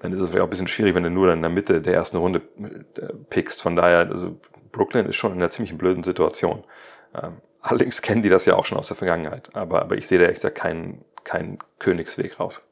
[0.00, 1.80] dann ist es vielleicht auch ein bisschen schwierig, wenn du nur dann in der Mitte
[1.80, 2.42] der ersten Runde
[2.96, 3.62] äh, pickst.
[3.62, 4.36] Von daher, also
[4.72, 6.64] Brooklyn ist schon in einer ziemlich blöden Situation.
[7.14, 9.54] Ähm, allerdings kennen die das ja auch schon aus der Vergangenheit.
[9.54, 12.66] Aber, aber ich sehe da echt keinen, keinen Königsweg raus.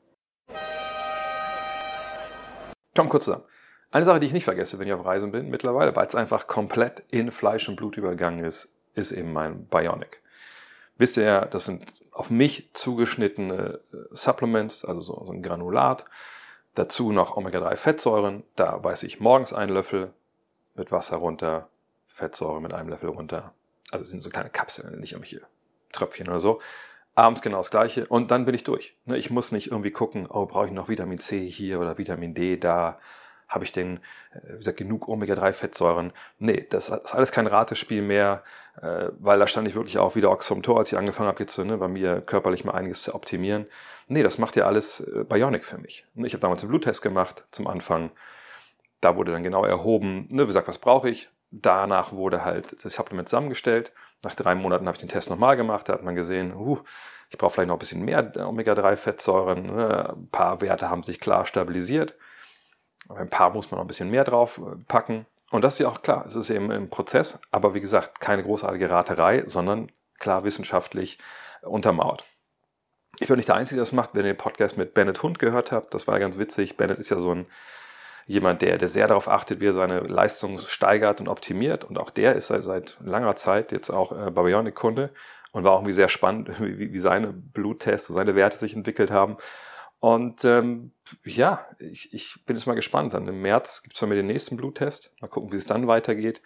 [2.96, 3.44] Komm kurz zusammen.
[3.92, 6.46] Eine Sache, die ich nicht vergesse, wenn ich auf Reisen bin mittlerweile, weil es einfach
[6.46, 10.20] komplett in Fleisch und Blut übergangen ist, ist eben mein Bionic.
[10.96, 16.04] Wisst ihr ja, das sind auf mich zugeschnittene äh, Supplements, also so, ein Granulat.
[16.74, 18.44] Dazu noch Omega-3-Fettsäuren.
[18.54, 20.12] Da weiß ich morgens einen Löffel
[20.74, 21.68] mit Wasser runter,
[22.06, 23.54] Fettsäure mit einem Löffel runter.
[23.90, 25.40] Also sind so kleine Kapseln, nicht irgendwelche
[25.92, 26.60] Tröpfchen oder so.
[27.16, 28.94] Abends genau das gleiche und dann bin ich durch.
[29.04, 32.34] Ne, ich muss nicht irgendwie gucken, oh, brauche ich noch Vitamin C hier oder Vitamin
[32.34, 33.00] D da
[33.50, 33.98] habe ich denn,
[34.32, 36.12] äh, wie gesagt, genug Omega-3-Fettsäuren?
[36.38, 38.42] Nee, das ist alles kein Ratespiel mehr,
[38.80, 41.40] äh, weil da stand ich wirklich auch wieder Ochs vom Tor, als ich angefangen habe,
[41.40, 43.66] jetzt ne, bei mir körperlich mal einiges zu optimieren.
[44.06, 46.06] Nee, das macht ja alles äh, Bionic für mich.
[46.14, 48.12] Ich habe damals einen Bluttest gemacht zum Anfang.
[49.00, 51.28] Da wurde dann genau erhoben, ne, wie gesagt, was brauche ich?
[51.50, 53.92] Danach wurde halt das Supplement zusammengestellt.
[54.22, 55.88] Nach drei Monaten habe ich den Test nochmal gemacht.
[55.88, 56.78] Da hat man gesehen, uh,
[57.28, 59.62] ich brauche vielleicht noch ein bisschen mehr Omega-3-Fettsäuren.
[59.62, 60.10] Ne?
[60.10, 62.14] Ein paar Werte haben sich klar stabilisiert.
[63.16, 65.26] Ein paar muss man noch ein bisschen mehr drauf äh, packen.
[65.50, 68.44] Und das ist ja auch klar, es ist eben im Prozess, aber wie gesagt, keine
[68.44, 71.18] großartige Raterei, sondern klar wissenschaftlich
[71.62, 72.24] untermauert.
[73.18, 74.10] Ich bin nicht der Einzige, der das macht.
[74.14, 76.76] Wenn ihr den Podcast mit Bennett Hund gehört habt, das war ganz witzig.
[76.76, 77.46] Bennett ist ja so ein
[78.26, 81.84] jemand, der, der sehr darauf achtet, wie er seine Leistung steigert und optimiert.
[81.84, 85.10] Und auch der ist seit, seit langer Zeit jetzt auch äh, Babionic-Kunde
[85.50, 89.36] und war auch irgendwie sehr spannend, wie, wie seine Bluttests, seine Werte sich entwickelt haben.
[90.00, 90.92] Und ähm,
[91.24, 93.14] ja, ich, ich bin jetzt mal gespannt.
[93.14, 95.12] Dann im März gibt es bei mir den nächsten Bluttest.
[95.20, 96.40] Mal gucken, wie es dann weitergeht.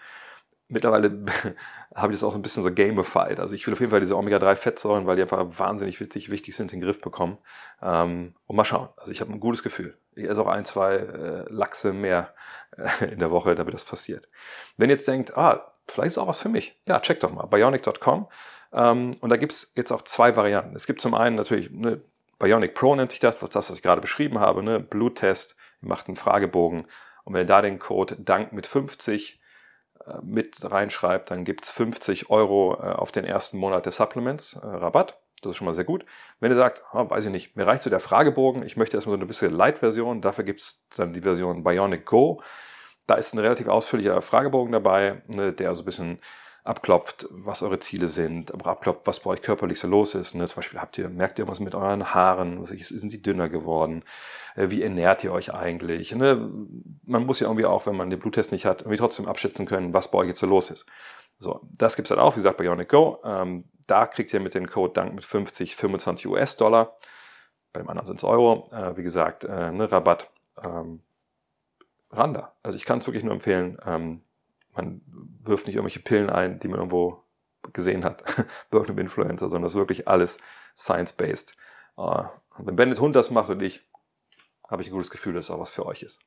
[0.67, 1.25] Mittlerweile
[1.95, 3.39] habe ich das auch ein bisschen so gamified.
[3.39, 6.73] Also ich will auf jeden Fall diese Omega-3-Fettsäuren, weil die einfach wahnsinnig wichtig, wichtig sind,
[6.73, 7.39] in den Griff bekommen.
[7.81, 8.89] Ähm, und mal schauen.
[8.97, 9.97] Also ich habe ein gutes Gefühl.
[10.17, 12.35] Ich esse auch ein, zwei äh, Lachse mehr
[12.77, 14.29] äh, in der Woche, damit das passiert.
[14.77, 16.77] Wenn ihr jetzt denkt, ah, vielleicht ist auch was für mich.
[16.89, 17.47] Ja, check doch mal.
[17.47, 18.27] Bionic.com.
[18.73, 20.75] Ähm, und da gibt's jetzt auch zwei Varianten.
[20.75, 22.03] Es gibt zum einen natürlich eine
[22.45, 24.79] Bionic Pro nennt sich das, was das, was ich gerade beschrieben habe, ne?
[24.79, 26.87] Bluttest, ihr macht einen Fragebogen
[27.25, 29.41] und wenn ihr da den Code DANK mit 50
[30.07, 34.55] äh, mit reinschreibt, dann gibt es 50 Euro äh, auf den ersten Monat des Supplements
[34.55, 35.19] äh, Rabatt.
[35.41, 36.05] Das ist schon mal sehr gut.
[36.39, 39.15] Wenn ihr sagt, oh, weiß ich nicht, mir reicht so der Fragebogen, ich möchte erstmal
[39.15, 42.43] so eine bisschen Light-Version, dafür gibt es dann die Version Bionic Go.
[43.07, 46.19] Da ist ein relativ ausführlicher Fragebogen dabei, ne, der so ein bisschen
[46.65, 50.35] abklopft, was eure Ziele sind, aber abklopft, was bei euch körperlich so los ist.
[50.35, 50.47] Ne?
[50.47, 53.51] Zum Beispiel habt ihr, merkt ihr was mit euren Haaren, was ich, sind die dünner
[53.51, 54.03] geworden?
[54.57, 56.15] Äh, wie ernährt ihr euch eigentlich?
[56.15, 56.51] Ne?
[57.05, 59.93] Man muss ja irgendwie auch, wenn man den Bluttest nicht hat, irgendwie trotzdem abschätzen können,
[59.93, 60.87] was bei euch jetzt so los ist.
[61.39, 63.21] So, das gibt's dann auch, wie gesagt, bei Ionic Go.
[63.25, 66.97] Ähm, da kriegt ihr mit dem Code Dank mit 50, 25 US-Dollar.
[67.75, 68.71] Bei dem anderen sind es Euro.
[68.73, 70.31] Äh, wie gesagt, äh, ne, Rabatt.
[70.63, 71.03] Ähm,
[72.11, 72.55] Randa.
[72.63, 73.77] Also ich kann es wirklich nur empfehlen.
[73.85, 74.23] Ähm,
[74.75, 75.01] man
[75.43, 77.25] wirft nicht irgendwelche Pillen ein, die man irgendwo
[77.73, 78.23] gesehen hat,
[78.71, 80.39] irgendeinem Influencer, sondern das ist wirklich alles
[80.77, 81.57] science-based.
[81.97, 82.25] Uh,
[82.59, 83.89] wenn Bennett Hund das macht und ich,
[84.69, 86.21] habe ich ein gutes Gefühl, dass es auch was für euch ist.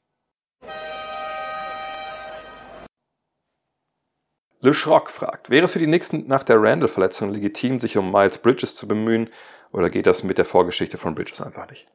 [4.59, 8.39] Le Schrock fragt, wäre es für die Nächsten nach der Randall-Verletzung legitim, sich um Miles
[8.39, 9.29] Bridges zu bemühen,
[9.71, 11.87] oder geht das mit der Vorgeschichte von Bridges einfach nicht?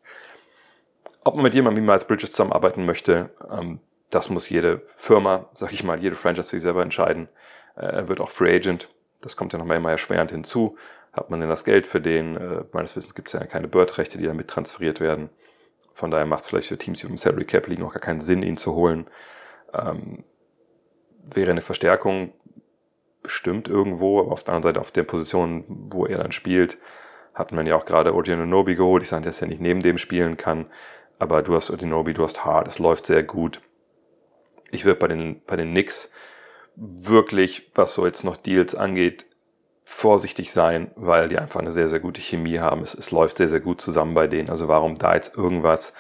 [1.25, 3.81] Ob man mit jemandem wie Miles Bridges zusammenarbeiten möchte, ähm,
[4.13, 7.29] das muss jede Firma, sag ich mal, jede Franchise für sich selber entscheiden.
[7.77, 8.89] Äh, er wird auch Free Agent.
[9.23, 10.77] Das kommt ja nochmal immer erschwerend hinzu.
[11.13, 12.37] Hat man denn das Geld für den?
[12.37, 15.31] Äh, meines Wissens gibt es ja keine Bird-Rechte, die damit transferiert werden.
[15.95, 18.21] Von daher macht es vielleicht für Teams, die im Salary Cap liegen, auch gar keinen
[18.21, 19.07] Sinn, ihn zu holen.
[19.73, 20.25] Ähm,
[21.25, 22.35] wäre eine Verstärkung
[23.23, 26.77] bestimmt irgendwo, aber auf der anderen Seite, auf der Position, wo er dann spielt,
[27.35, 29.03] hat man ja auch gerade Nobi geholt.
[29.03, 30.67] Ich sage, dass er nicht neben dem spielen kann.
[31.19, 33.63] Aber du hast Nobi, du hast Hart, es läuft sehr gut
[34.73, 36.11] ich würde bei den, bei den Knicks
[36.75, 39.27] wirklich, was so jetzt noch Deals angeht,
[39.85, 42.83] vorsichtig sein, weil die einfach eine sehr, sehr gute Chemie haben.
[42.83, 44.49] Es, es läuft sehr, sehr gut zusammen bei denen.
[44.49, 45.93] Also warum da jetzt irgendwas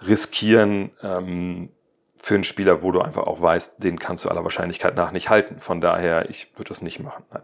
[0.00, 1.70] riskieren ähm,
[2.16, 5.28] für einen Spieler, wo du einfach auch weißt, den kannst du aller Wahrscheinlichkeit nach nicht
[5.28, 5.58] halten.
[5.58, 7.24] Von daher, ich würde das nicht machen.
[7.32, 7.42] Nein.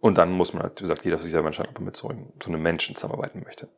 [0.00, 1.96] Und dann muss man, halt, wie gesagt, jeder für sich selber entscheiden, ob er mit
[1.96, 3.68] so so einem Menschen zusammenarbeiten möchte.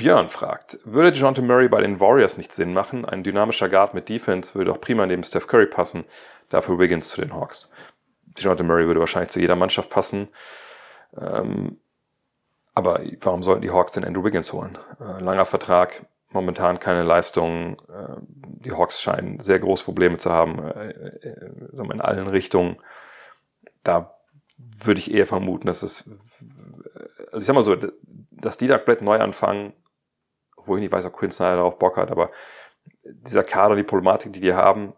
[0.00, 3.04] Björn fragt, würde DeJounte Murray bei den Warriors nicht Sinn machen?
[3.04, 6.06] Ein dynamischer Guard mit Defense würde doch prima neben Steph Curry passen,
[6.48, 7.70] dafür Wiggins zu den Hawks.
[8.24, 10.28] DeJounte Murray würde wahrscheinlich zu jeder Mannschaft passen.
[11.20, 11.80] Ähm,
[12.74, 14.78] aber warum sollten die Hawks den Andrew Wiggins holen?
[15.00, 17.76] Äh, langer Vertrag, momentan keine Leistung.
[17.90, 22.78] Äh, die Hawks scheinen sehr große Probleme zu haben äh, äh in allen Richtungen.
[23.84, 24.14] Da
[24.56, 26.08] würde ich eher vermuten, dass es,
[27.32, 27.76] also ich sag mal so,
[28.30, 29.74] dass die da komplett neu anfangen,
[30.66, 32.30] wo ich nicht weiß, ob Quinn Snyder darauf Bock hat, aber
[33.04, 34.94] dieser Kader, die Problematik, die die haben,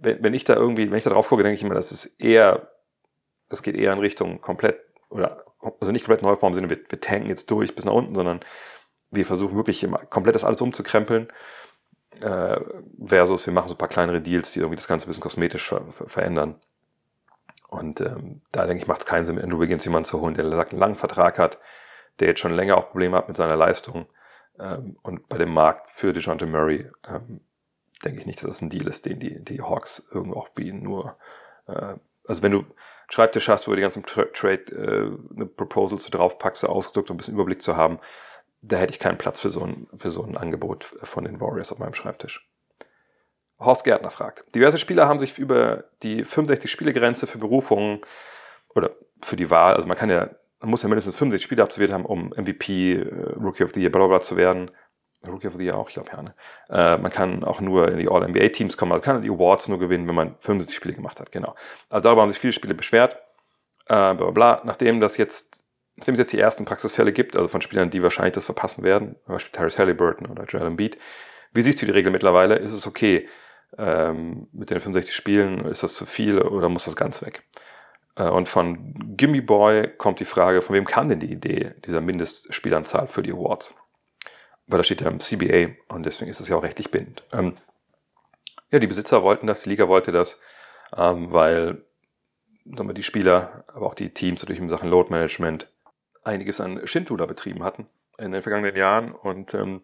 [0.00, 2.06] wenn, wenn ich da irgendwie, wenn ich da drauf gucke, denke ich immer, das ist
[2.18, 2.70] eher,
[3.48, 5.44] das geht eher in Richtung komplett, oder,
[5.80, 8.40] also nicht komplett Neufbau im Sinne, wir, wir tanken jetzt durch bis nach unten, sondern
[9.10, 11.28] wir versuchen wirklich immer komplett das alles umzukrempeln,
[12.20, 12.60] äh,
[13.04, 15.68] versus wir machen so ein paar kleinere Deals, die irgendwie das Ganze ein bisschen kosmetisch
[15.68, 16.60] ver ver verändern.
[17.68, 20.44] Und ähm, da denke ich, macht es keinen Sinn, Andrew Wiggins jemanden zu holen, der
[20.44, 21.58] einen langen Vertrag hat,
[22.20, 24.06] der jetzt schon länger auch Probleme hat mit seiner Leistung.
[24.58, 27.40] Ähm, und bei dem Markt für DeJounte Murray ähm,
[28.04, 30.82] denke ich nicht, dass das ein Deal ist, den die, die Hawks irgendwo auch bieten.
[30.82, 31.16] Nur,
[31.66, 31.94] äh,
[32.26, 32.64] also wenn du
[33.10, 37.14] Schreibtisch hast, wo du die ganzen Tra Trade äh, eine Proposals draufpackst, so ausgedrückt, um
[37.14, 37.98] ein bisschen Überblick zu haben,
[38.62, 41.70] da hätte ich keinen Platz für so ein, für so ein Angebot von den Warriors
[41.70, 42.48] auf meinem Schreibtisch.
[43.58, 44.44] Horst Gärtner fragt.
[44.54, 48.00] Diverse Spieler haben sich über die 65-Spiele-Grenze für Berufungen
[48.74, 50.30] oder für die Wahl, also man kann ja,
[50.64, 53.04] man muss ja mindestens 65 Spiele absolviert haben, um MVP, äh,
[53.36, 54.70] Rookie of the Year, bla, bla, bla zu werden.
[55.26, 56.22] Rookie of the Year auch, ich glaube ja.
[56.22, 56.34] Ne?
[56.70, 60.08] Äh, man kann auch nur in die All-NBA-Teams kommen, also kann die Awards nur gewinnen,
[60.08, 61.54] wenn man 65 Spiele gemacht hat, genau.
[61.90, 63.14] Also darüber haben sich viele Spiele beschwert.
[63.86, 64.62] Äh, bla, bla, bla.
[64.64, 65.62] Nachdem das jetzt,
[65.96, 69.16] nachdem es jetzt die ersten Praxisfälle gibt, also von Spielern, die wahrscheinlich das verpassen werden,
[69.24, 70.98] zum Beispiel Tyrese Halliburton oder Joel Embiid,
[71.52, 72.56] wie siehst du die Regel mittlerweile?
[72.56, 73.28] Ist es okay,
[73.76, 77.44] ähm, mit den 65 Spielen, ist das zu viel oder muss das ganz weg?
[78.16, 82.00] Äh, und von Gimme Boy kommt die Frage, von wem kam denn die Idee dieser
[82.00, 83.74] Mindestspielanzahl für die Awards?
[84.66, 87.22] Weil da steht ja im CBA und deswegen ist es ja auch rechtlich bindend.
[87.32, 87.56] Ähm,
[88.70, 90.40] ja, die Besitzer wollten das, die Liga wollte das,
[90.96, 91.84] ähm, weil
[92.64, 95.68] sagen wir, die Spieler, aber auch die Teams natürlich in Sachen Load Management
[96.24, 97.86] einiges an Schindluder betrieben hatten
[98.18, 99.82] in den vergangenen Jahren und ähm,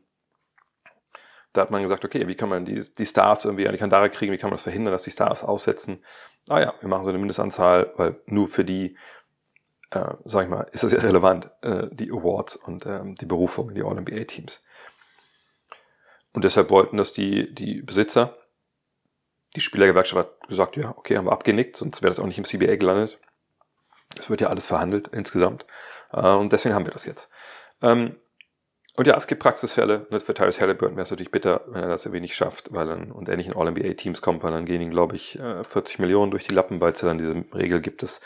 [1.53, 4.11] da hat man gesagt, okay, wie kann man die, die Stars irgendwie an die Kandare
[4.11, 6.05] kriegen, wie kann man das verhindern, dass die Stars aussetzen?
[6.49, 8.97] Ah ja, wir machen so eine Mindestanzahl, weil nur für die,
[9.91, 13.71] äh, sag ich mal, ist das ja relevant, äh, die Awards und ähm, die Berufung
[13.71, 14.63] in die All-NBA-Teams.
[16.33, 18.37] Und deshalb wollten das die, die Besitzer.
[19.57, 22.45] Die Spielergewerkschaft hat gesagt, ja, okay, haben wir abgenickt, sonst wäre das auch nicht im
[22.45, 23.19] CBA gelandet.
[24.17, 25.67] Es wird ja alles verhandelt insgesamt.
[26.13, 27.29] Äh, und deswegen haben wir das jetzt.
[27.83, 28.17] Ähm,
[29.01, 30.07] und ja, es gibt Praxisfälle.
[30.11, 32.87] Und für Tyrese Halliburton wäre es natürlich bitter, wenn er das irgendwie nicht schafft, weil
[32.87, 36.03] dann und er nicht in All-NBA-Teams kommt, weil dann gehen ihm, glaube ich, 40 äh,
[36.03, 38.21] Millionen durch die Lappen, weil es ja dann diese Regel gibt, dass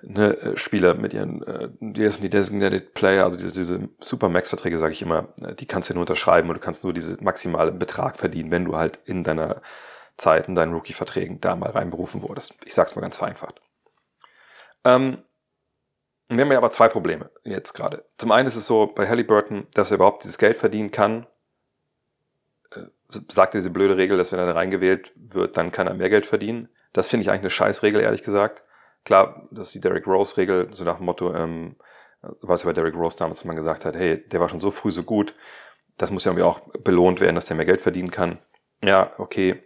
[0.00, 4.78] ne, äh, Spieler mit ihren, äh, die sind die Designated Player, also diese, diese Super-Max-Verträge,
[4.78, 7.76] sage ich immer, die kannst du ja nur unterschreiben und du kannst nur diesen maximalen
[7.76, 9.60] Betrag verdienen, wenn du halt in deiner
[10.16, 12.54] Zeit, in deinen Rookie-Verträgen da mal reinberufen wurdest.
[12.64, 13.60] Ich sag's mal ganz vereinfacht.
[14.84, 15.18] Ähm,
[16.36, 18.04] wir haben ja aber zwei Probleme jetzt gerade.
[18.18, 21.26] Zum einen ist es so bei Halliburton, dass er überhaupt dieses Geld verdienen kann.
[22.72, 22.84] Äh,
[23.28, 26.26] sagt diese blöde Regel, dass wenn er da reingewählt wird, dann kann er mehr Geld
[26.26, 26.68] verdienen.
[26.92, 28.62] Das finde ich eigentlich eine Scheißregel, ehrlich gesagt.
[29.04, 31.76] Klar, das ist die Derrick Rose-Regel, so nach dem Motto, ähm,
[32.40, 34.90] was ja bei Derrick Rose damals man gesagt hat, hey, der war schon so früh
[34.90, 35.34] so gut,
[35.96, 38.38] das muss ja irgendwie auch belohnt werden, dass der mehr Geld verdienen kann.
[38.82, 39.62] Ja, okay,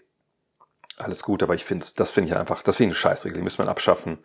[0.96, 3.42] alles gut, aber ich finde, das finde ich einfach, das finde ich eine Scheißregel, die
[3.42, 4.24] müssen wir abschaffen.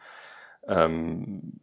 [0.68, 1.60] Ähm,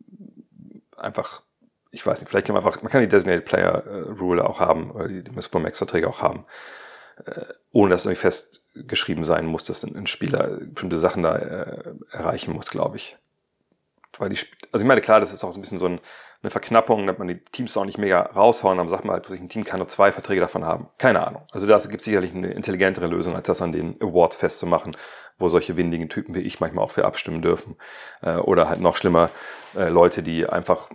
[1.06, 1.42] einfach,
[1.90, 4.60] ich weiß nicht, vielleicht kann man einfach, man kann die Designated Player äh, Rule auch
[4.60, 6.44] haben, oder die, die Supermax-Verträge auch haben,
[7.24, 11.94] äh, ohne dass irgendwie festgeschrieben sein muss, dass ein, ein Spieler bestimmte Sachen da äh,
[12.10, 13.16] erreichen muss, glaube ich.
[14.18, 14.38] Weil die,
[14.72, 16.00] also ich meine, klar, das ist auch so ein bisschen so ein,
[16.46, 19.48] eine Verknappung, dass man die Teams auch nicht mega raushauen, aber sagt man halt, ein
[19.48, 20.88] Team kann nur zwei Verträge davon haben.
[20.96, 21.42] Keine Ahnung.
[21.50, 24.96] Also da gibt es sicherlich eine intelligentere Lösung, als das an den Awards festzumachen,
[25.38, 27.76] wo solche windigen Typen wie ich manchmal auch für abstimmen dürfen.
[28.22, 29.30] Äh, oder halt noch schlimmer,
[29.74, 30.88] äh, Leute, die einfach,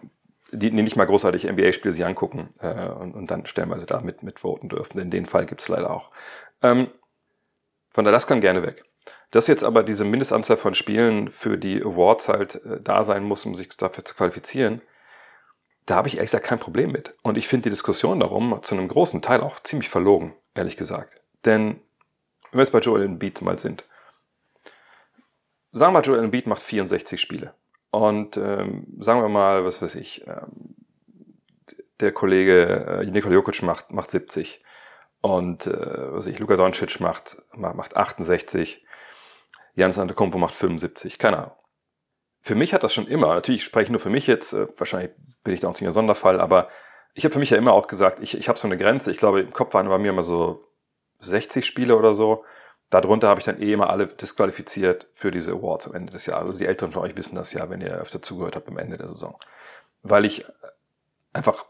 [0.54, 5.00] die, nicht mal großartig NBA-Spiele sich angucken äh, und, dann stellenweise da mit, mitvoten dürfen.
[5.00, 6.12] In den Fall gibt es leider auch.
[6.64, 6.88] Ähm,
[7.94, 8.86] von daher, das kann gerne weg.
[9.32, 13.46] Dass jetzt aber diese Mindestanzahl von Spielen für die Awards halt äh, da sein muss,
[13.46, 14.82] um sich dafür zu qualifizieren,
[15.86, 17.16] da habe ich ehrlich gesagt kein Problem mit.
[17.24, 21.22] Und ich finde die Diskussion darum zu einem großen Teil auch ziemlich verlogen, ehrlich gesagt.
[21.46, 21.82] Denn
[22.52, 23.86] wenn wir jetzt bei Joel Embiid mal sind,
[25.72, 27.54] sagen wir mal, Joel Embiid macht 64 Spiele.
[27.92, 30.76] Und ähm, sagen wir mal, was weiß ich, ähm,
[32.00, 34.64] der Kollege äh, Nikola Jokic macht, macht 70.
[35.22, 38.84] Und äh, was weiß ich, Luka Doncic macht, macht 68.
[39.76, 41.18] Janis Antetokounmpo macht 75.
[41.18, 41.52] Keine Ahnung.
[42.42, 45.12] Für mich hat das schon immer, natürlich spreche ich nur für mich jetzt, äh, wahrscheinlich
[45.44, 46.70] bin ich da auch ein Sonderfall, aber
[47.14, 49.12] ich habe für mich ja immer auch gesagt, ich, ich habe so eine Grenze.
[49.12, 50.64] Ich glaube, im Kopf waren bei mir immer so
[51.20, 52.46] 60 Spiele oder so.
[52.90, 56.48] Darunter habe ich dann eh immer alle disqualifiziert für diese Awards am Ende des Jahres.
[56.48, 58.98] Also die Älteren von euch wissen das ja, wenn ihr öfter zugehört habt am Ende
[58.98, 59.38] der Saison.
[60.04, 60.46] Weil ich
[61.34, 61.66] einfach,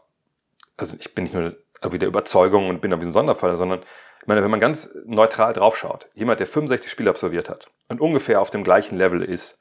[0.76, 3.82] also ich bin nicht nur irgendwie der Überzeugung und bin da wie ein Sonderfall, sondern
[4.20, 8.40] ich meine, wenn man ganz neutral draufschaut, jemand, der 65 Spiele absolviert hat und ungefähr
[8.40, 9.58] auf dem gleichen Level ist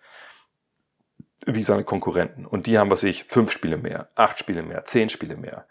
[1.45, 5.09] wie seine Konkurrenten und die haben, was ich, fünf Spiele mehr, acht Spiele mehr, zehn
[5.09, 5.65] Spiele mehr,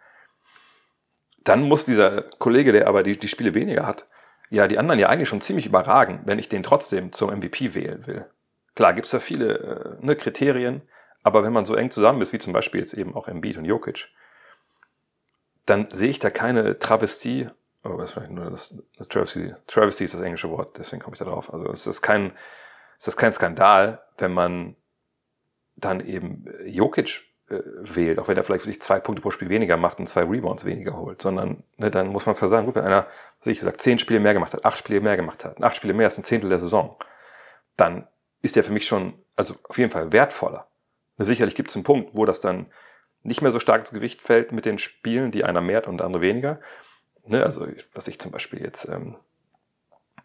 [1.44, 4.06] dann muss dieser Kollege, der aber die, die Spiele weniger hat,
[4.50, 8.06] ja die anderen ja eigentlich schon ziemlich überragen, wenn ich den trotzdem zum MVP wählen
[8.06, 8.26] will.
[8.74, 10.82] Klar, gibt es da viele äh, ne, Kriterien,
[11.22, 13.64] aber wenn man so eng zusammen ist, wie zum Beispiel jetzt eben auch Embiid und
[13.64, 14.08] Jokic,
[15.66, 17.48] dann sehe ich da keine Travestie.
[17.84, 21.18] Oh, was vielleicht nur das, das Travesty, Travesty ist das englische Wort, deswegen komme ich
[21.18, 21.52] da drauf.
[21.52, 22.32] Also es ist kein,
[22.98, 24.76] es ist kein Skandal, wenn man
[25.80, 29.76] dann eben Jokic äh, wählt, auch wenn er vielleicht sich zwei Punkte pro Spiel weniger
[29.76, 32.84] macht und zwei Rebounds weniger holt, sondern ne, dann muss man zwar sagen, gut, wenn
[32.84, 33.06] einer,
[33.42, 35.94] wie ich gesagt, zehn Spiele mehr gemacht hat, acht Spiele mehr gemacht hat, acht Spiele
[35.94, 36.96] mehr als ein Zehntel der Saison,
[37.76, 38.06] dann
[38.42, 40.68] ist der für mich schon, also auf jeden Fall wertvoller.
[41.16, 42.66] Ne, sicherlich gibt es einen Punkt, wo das dann
[43.22, 46.06] nicht mehr so stark ins Gewicht fällt mit den Spielen, die einer mehr und der
[46.06, 46.60] andere weniger.
[47.26, 49.16] Ne, also, was ich zum Beispiel jetzt, ähm,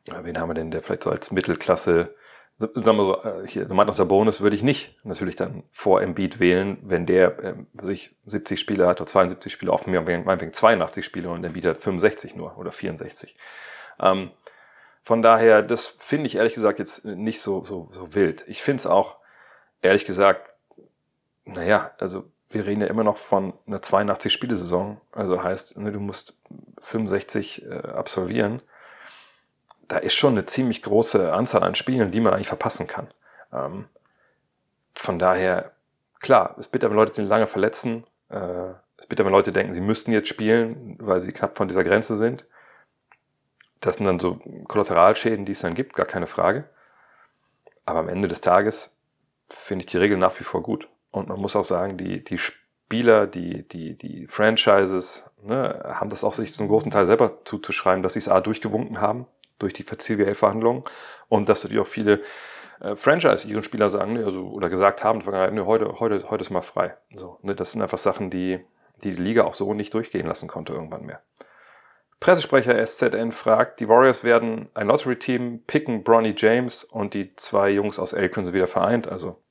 [0.06, 2.16] wen haben wir denn, der vielleicht so als Mittelklasse,
[2.58, 6.78] sagen wir so, äh, hier, Domantas Bonus würde ich nicht natürlich dann vor Embiid wählen,
[6.84, 11.44] wenn der, ähm, sich 70 Spiele hat oder 72 Spiele offen, meinetwegen 82 Spiele und
[11.44, 13.36] Embiid hat 65 nur oder 64.
[14.00, 14.32] Ähm,
[15.04, 18.44] von daher, das finde ich ehrlich gesagt jetzt nicht so, so, so wild.
[18.48, 19.18] Ich finde es auch,
[19.82, 20.50] ehrlich gesagt,
[21.46, 25.00] naja, also wir reden ja immer noch von einer 82-Spiele-Saison.
[25.12, 26.34] Also heißt, ne, du musst
[26.80, 28.62] 65 äh, absolvieren.
[29.88, 33.08] Da ist schon eine ziemlich große Anzahl an Spielen, die man eigentlich verpassen kann.
[33.54, 33.86] Ähm,
[34.94, 35.72] von daher,
[36.20, 38.06] klar, es bitter, wenn Leute den lange verletzen.
[38.30, 41.84] Äh, es bitter, wenn Leute denken, sie müssten jetzt spielen, weil sie knapp von dieser
[41.84, 42.46] Grenze sind.
[43.82, 46.70] Das sind dann so Kollateralschäden, die es dann gibt, gar keine Frage.
[47.86, 48.96] Aber am Ende des Tages
[49.50, 50.88] finde ich die Regel nach wie vor gut.
[51.12, 56.24] Und man muss auch sagen, die, die Spieler, die, die, die Franchises ne, haben das
[56.24, 59.28] auch sich zum großen Teil selber zuzuschreiben, dass sie es A durchgewunken haben
[59.60, 60.84] durch die CBL-Verhandlungen
[61.30, 62.22] und dass natürlich auch viele
[62.80, 66.50] äh, Franchise ihren Spieler sagen, ne, also, oder gesagt haben, ne, heute, heute, heute ist
[66.50, 66.96] mal frei.
[67.14, 68.60] So, ne, das sind einfach Sachen, die,
[69.04, 71.22] die die Liga auch so nicht durchgehen lassen konnte irgendwann mehr.
[72.20, 78.00] Pressesprecher SZN fragt, die Warriors werden ein Lottery-Team picken, Bronny James und die zwei Jungs
[78.00, 79.42] aus Akron sind wieder vereint, also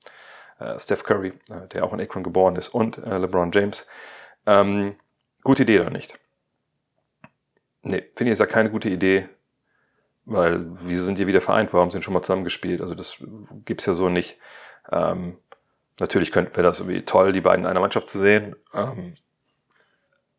[0.58, 3.86] äh, Steph Curry, äh, der auch in Akron geboren ist, und äh, LeBron James.
[4.46, 4.96] Ähm,
[5.42, 6.18] gute Idee oder nicht?
[7.82, 9.28] Nee, finde ich ist ja keine gute Idee,
[10.24, 12.80] weil wir sind hier wieder vereint, warum sind schon mal zusammengespielt?
[12.80, 13.18] Also das
[13.64, 14.38] gibt's ja so nicht.
[14.90, 15.38] Ähm,
[15.98, 18.56] natürlich könnten wir das irgendwie toll, die beiden in einer Mannschaft zu sehen.
[18.72, 19.14] Ähm,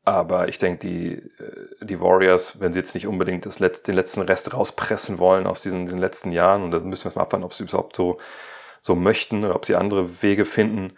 [0.03, 3.95] aber ich denke, die, äh, die Warriors, wenn sie jetzt nicht unbedingt das Letz-, den
[3.95, 7.43] letzten Rest rauspressen wollen aus diesen, diesen letzten Jahren, und da müssen wir mal abwarten,
[7.43, 8.17] ob sie überhaupt so
[8.85, 10.93] so möchten oder ob sie andere Wege finden,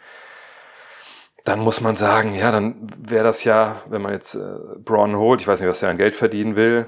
[1.46, 5.40] dann muss man sagen, ja, dann wäre das ja, wenn man jetzt äh, Braun holt,
[5.40, 6.88] ich weiß nicht, was er an Geld verdienen will,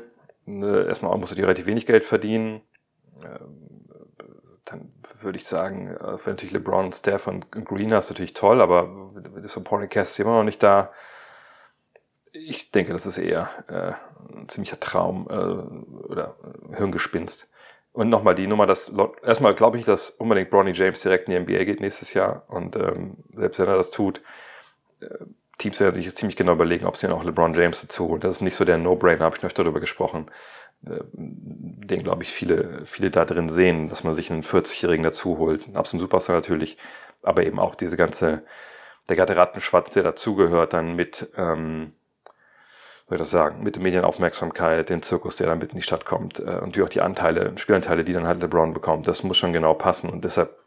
[0.63, 2.61] erstmal muss er die relativ wenig Geld verdienen,
[3.23, 3.69] ähm,
[4.65, 9.11] dann würde ich sagen, äh, wenn natürlich LeBron, Steph und Green hast, natürlich toll, aber
[9.41, 10.89] das Supporting Cast ist immer noch nicht da.
[12.31, 13.93] Ich denke, das ist eher äh,
[14.33, 16.35] ein ziemlicher Traum äh, oder
[16.75, 17.49] Hirngespinst.
[17.91, 18.93] Und nochmal die Nummer, dass
[19.23, 22.43] erstmal glaube ich, dass unbedingt Bronny James direkt in die NBA geht nächstes Jahr.
[22.47, 24.21] Und ähm, selbst wenn er das tut,
[25.01, 25.07] äh,
[25.59, 28.21] Teams werden sich jetzt ziemlich genau überlegen, ob sie dann auch LeBron James dazu holen.
[28.21, 30.31] Das ist nicht so der No-Brainer, habe ich noch darüber gesprochen.
[30.87, 35.37] Äh, den, glaube ich, viele, viele da drin sehen, dass man sich einen 40-Jährigen dazu
[35.37, 35.65] holt.
[35.75, 36.77] Absolut Superstar natürlich,
[37.21, 38.43] aber eben auch diese ganze,
[39.09, 41.93] der ganze der dazugehört, dann mit, ähm,
[43.07, 46.05] soll ich das sagen, mit der Medienaufmerksamkeit, den Zirkus, der dann mit in die Stadt
[46.05, 49.37] kommt äh, und natürlich auch die Anteile, Spielanteile, die dann halt LeBron bekommt, das muss
[49.37, 50.57] schon genau passen und deshalb,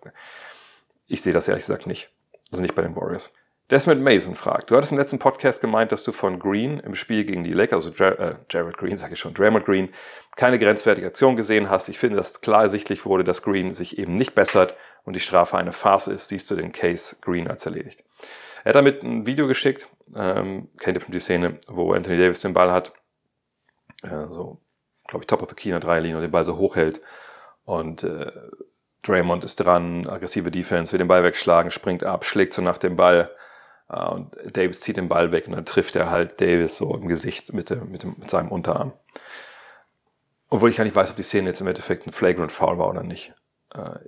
[1.07, 2.11] ich sehe das ehrlich gesagt nicht.
[2.51, 3.33] Also nicht bei den Warriors.
[3.71, 7.25] Desmond Mason fragt, du hattest im letzten Podcast gemeint, dass du von Green im Spiel
[7.25, 9.89] gegen die Lakers, also Jar äh, Jared Green, sage ich schon, Draymond Green,
[10.37, 11.89] keine grenzwertige Aktion gesehen hast.
[11.89, 15.57] Ich finde, dass klar ersichtlich wurde, dass Green sich eben nicht bessert und die Strafe
[15.57, 16.29] eine Farce ist.
[16.29, 18.05] Siehst du den Case Green als erledigt?
[18.65, 22.53] Er hat damit ein Video geschickt, ähm, kennt ihr die Szene, wo Anthony Davis den
[22.53, 22.93] Ball hat,
[24.03, 24.61] äh, so,
[25.09, 27.01] glaube ich, top of the key in der Dreierlinie und den Ball so hochhält.
[27.65, 28.31] Und äh,
[29.03, 32.97] Draymond ist dran, aggressive Defense, will den Ball wegschlagen, springt ab, schlägt so nach dem
[32.97, 33.31] Ball.
[33.93, 37.07] Äh, und Davis zieht den Ball weg und dann trifft er halt Davis so im
[37.07, 38.93] Gesicht mit, dem, mit, dem, mit seinem Unterarm.
[40.49, 42.89] Obwohl ich gar nicht weiß, ob die Szene jetzt im Endeffekt ein Flagrant Foul war
[42.89, 43.35] oder nicht.
[43.75, 44.01] Äh,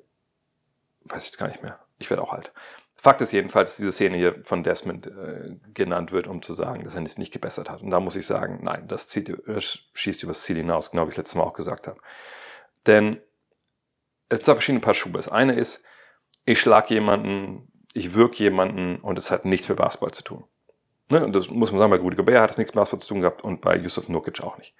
[1.05, 1.78] weiß ich gar nicht mehr.
[1.99, 2.53] Ich werde auch alt.
[2.97, 6.85] Fakt ist jedenfalls, dass diese Szene hier von Desmond äh, genannt wird, um zu sagen,
[6.85, 7.82] dass er es nicht gebessert hat.
[7.82, 9.30] Und da muss ich sagen, nein, das, zieht,
[9.93, 12.01] schießt übers Ziel hinaus, genau wie ich letztes Mal auch gesagt habe.
[12.87, 13.20] Denn
[14.28, 15.12] es sind verschiedene Paar Schuhe.
[15.12, 15.82] Das eine ist,
[16.47, 20.45] ich schlage jemanden, ich wirke jemanden und es hat nichts mit Basketball zu tun.
[21.11, 21.24] Ne?
[21.24, 23.20] Und das muss man sagen, bei Rudy Gobert hat es nichts mit Basketball zu tun
[23.20, 24.74] gehabt und bei Yusuf Nurkic auch nicht.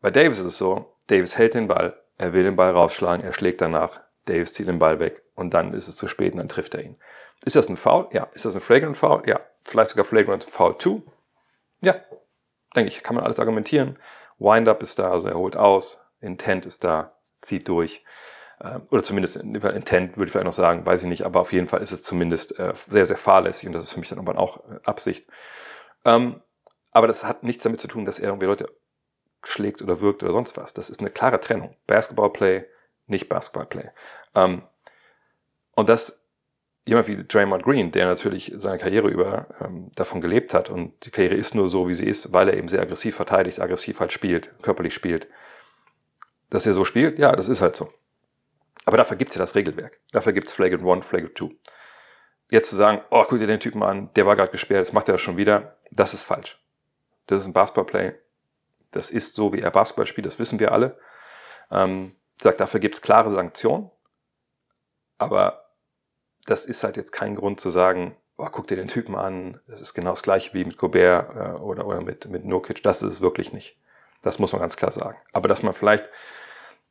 [0.00, 3.32] Bei Davis ist es so, Davis hält den Ball, er will den Ball rausschlagen, er
[3.32, 6.48] schlägt danach, Davis zieht den Ball weg und dann ist es zu spät und dann
[6.48, 6.96] trifft er ihn.
[7.44, 8.08] Ist das ein Foul?
[8.12, 8.28] Ja.
[8.32, 9.22] Ist das ein Flagrant Foul?
[9.26, 9.40] Ja.
[9.64, 11.02] Vielleicht sogar Flagrant Foul 2?
[11.82, 11.96] Ja.
[12.74, 13.98] Denke ich, kann man alles argumentieren.
[14.38, 17.12] Wind-up ist da, also er holt aus, Intent ist da,
[17.42, 18.02] zieht durch.
[18.60, 21.68] Äh, oder zumindest Intent würde ich vielleicht noch sagen, weiß ich nicht, aber auf jeden
[21.68, 24.38] Fall ist es zumindest äh, sehr, sehr fahrlässig und das ist für mich dann irgendwann
[24.38, 25.26] auch äh, Absicht.
[26.04, 26.40] Ähm,
[26.92, 28.68] aber das hat nichts damit zu tun, dass er irgendwie Leute
[29.42, 30.74] schlägt oder wirkt oder sonst was.
[30.74, 31.76] Das ist eine klare Trennung.
[31.86, 32.66] Basketball-Play,
[33.06, 33.90] nicht Basketball-Play.
[34.34, 34.62] Ähm,
[35.72, 36.24] und das
[36.86, 41.10] jemand wie Draymond Green, der natürlich seine Karriere über ähm, davon gelebt hat und die
[41.10, 44.12] Karriere ist nur so, wie sie ist, weil er eben sehr aggressiv verteidigt, aggressiv halt
[44.12, 45.28] spielt, körperlich spielt.
[46.50, 47.90] Dass er so spielt, ja, das ist halt so.
[48.84, 50.00] Aber dafür gibt's ja das Regelwerk.
[50.12, 51.50] Dafür gibt's Flagrant 1, Flagrant 2.
[52.50, 55.08] Jetzt zu sagen, oh, guck dir den Typen an, der war gerade gesperrt, jetzt macht
[55.08, 56.62] er das schon wieder, das ist falsch.
[57.26, 58.14] Das ist ein Basketballplay.
[58.90, 60.98] Das ist so, wie er Basketball spielt, das wissen wir alle.
[61.70, 63.90] Ähm, sagt, dafür gibt's klare Sanktionen.
[65.18, 65.70] Aber
[66.46, 69.80] das ist halt jetzt kein Grund zu sagen, oh, guck dir den Typen an, das
[69.80, 72.82] ist genau das gleiche wie mit Gobert äh, oder, oder mit, mit Nurkic.
[72.82, 73.78] Das ist es wirklich nicht.
[74.22, 75.18] Das muss man ganz klar sagen.
[75.32, 76.08] Aber dass man vielleicht,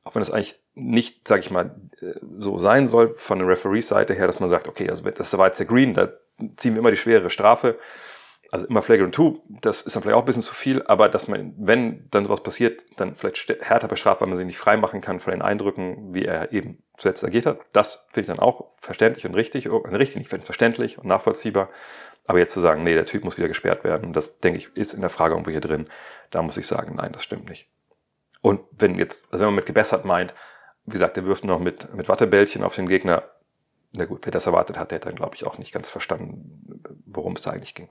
[0.03, 4.13] auch wenn das eigentlich nicht, sag ich mal, äh, so sein soll von der Referee-Seite
[4.13, 6.09] her, dass man sagt, okay, also das war jetzt der Green, da
[6.57, 7.77] ziehen wir immer die schwere Strafe
[8.53, 11.27] also immer Flagrant 2, das ist dann vielleicht auch ein bisschen zu viel, aber dass
[11.27, 15.01] man, wenn dann sowas passiert, dann vielleicht härter bestraft, weil man sich nicht frei machen
[15.01, 17.61] kann von den Eindrücken, wie er eben zuletzt agiert hat.
[17.73, 21.71] Das finde ich dann auch verständlich und richtig, oh, richtig, nicht verständlich und nachvollziehbar.
[22.27, 24.93] Aber jetzt zu sagen, nee, der Typ muss wieder gesperrt werden, das denke ich, ist
[24.93, 25.87] in der Frage irgendwo hier drin.
[26.29, 27.71] Da muss ich sagen, nein, das stimmt nicht.
[28.43, 30.35] Und wenn jetzt, also wenn man mit gebessert meint,
[30.85, 33.23] wie gesagt, der wirft noch mit, mit Wattebällchen auf den Gegner,
[33.95, 36.83] na gut, wer das erwartet hat, der hat dann, glaube ich, auch nicht ganz verstanden,
[37.05, 37.87] worum es da eigentlich ging.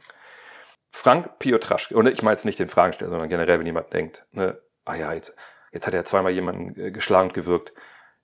[0.90, 4.60] Frank Piotraschke, und ich meine jetzt nicht den Fragensteller, sondern generell, wenn jemand denkt, ne,
[4.84, 5.34] ah ja, jetzt,
[5.72, 7.72] jetzt hat er zweimal jemanden äh, geschlagen und gewirkt,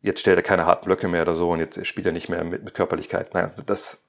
[0.02, 2.44] jetzt stellt er keine harten Blöcke mehr oder so und jetzt spielt er nicht mehr
[2.44, 3.32] mit, mit Körperlichkeit.
[3.32, 4.02] Nein, also das,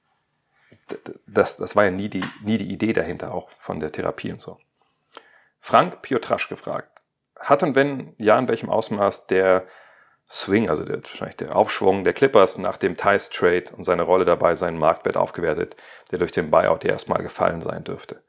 [1.26, 4.42] das, das war ja nie die, nie die Idee dahinter, auch von der Therapie und
[4.42, 4.58] so.
[5.58, 6.99] Frank Piotraschke gefragt,
[7.40, 9.66] hat und wenn, ja, in welchem Ausmaß der
[10.30, 14.24] Swing, also der, wahrscheinlich der Aufschwung der Clippers nach dem Tice Trade und seine Rolle
[14.24, 15.76] dabei seinen Marktwert aufgewertet,
[16.12, 18.22] der durch den Buyout erstmal gefallen sein dürfte.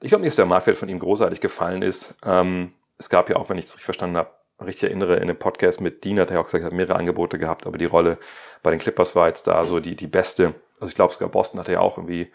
[0.00, 2.14] Ich glaube nicht, dass der Marktwert von ihm großartig gefallen ist.
[2.24, 4.30] Ähm, es gab ja auch, wenn ich es richtig verstanden habe,
[4.64, 7.66] richtig erinnere, in dem Podcast mit Dean hat er auch gesagt, hat mehrere Angebote gehabt,
[7.66, 8.18] aber die Rolle
[8.62, 10.54] bei den Clippers war jetzt da so die, die beste.
[10.80, 12.32] Also ich glaube sogar Boston hatte ja auch irgendwie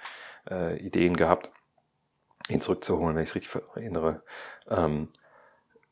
[0.50, 1.52] äh, Ideen gehabt,
[2.50, 4.22] ihn zurückzuholen, wenn ich es richtig erinnere.
[4.70, 5.10] Ähm,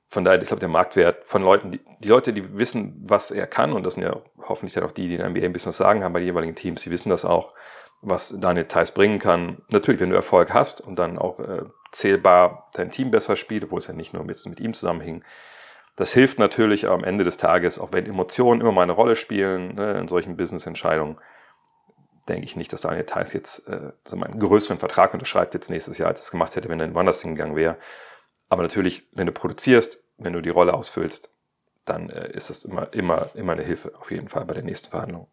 [0.10, 3.45] von daher, ich glaube, der Marktwert von Leuten, die, die Leute, die wissen, was er
[3.45, 5.72] kann, und das sind ja hoffentlich dann auch die, die in der NBA ein bisschen
[5.72, 7.49] sagen haben bei den jeweiligen Teams, die wissen das auch,
[8.01, 9.62] was Daniel Theiss bringen kann.
[9.70, 13.80] Natürlich, wenn du Erfolg hast und dann auch äh, zählbar dein Team besser spielt, obwohl
[13.80, 15.24] es ja nicht nur mit, mit ihm zusammenhing,
[15.95, 19.76] das hilft natürlich am Ende des Tages, auch wenn Emotionen immer mal eine Rolle spielen
[19.76, 21.18] ne, in solchen Business-Entscheidungen,
[22.30, 26.07] denke ich nicht, dass Daniel Theiss jetzt äh, einen größeren Vertrag unterschreibt jetzt nächstes Jahr,
[26.07, 27.78] als es gemacht hätte, wenn er in woanders hingegangen wäre.
[28.50, 31.30] Aber natürlich, wenn du produzierst, wenn du die Rolle ausfüllst,
[31.86, 34.89] dann äh, ist das immer, immer, immer eine Hilfe, auf jeden Fall bei der nächsten
[34.89, 35.28] Verhandlung.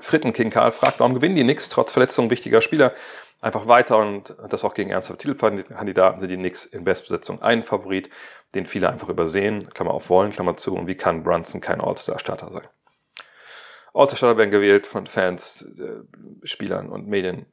[0.00, 2.94] Fritten King Karl fragt, warum gewinnen die Knicks trotz Verletzung wichtiger Spieler
[3.40, 8.10] einfach weiter und das auch gegen ernsthafte Titelkandidaten sind die Knicks in Bestbesetzung ein Favorit,
[8.54, 12.50] den viele einfach übersehen, Klammer auf wollen, Klammer zu, und wie kann Brunson kein All-Star-Starter
[12.50, 12.68] sein?
[13.94, 17.46] All-Star-Starter werden gewählt von Fans, äh, Spielern und Medien.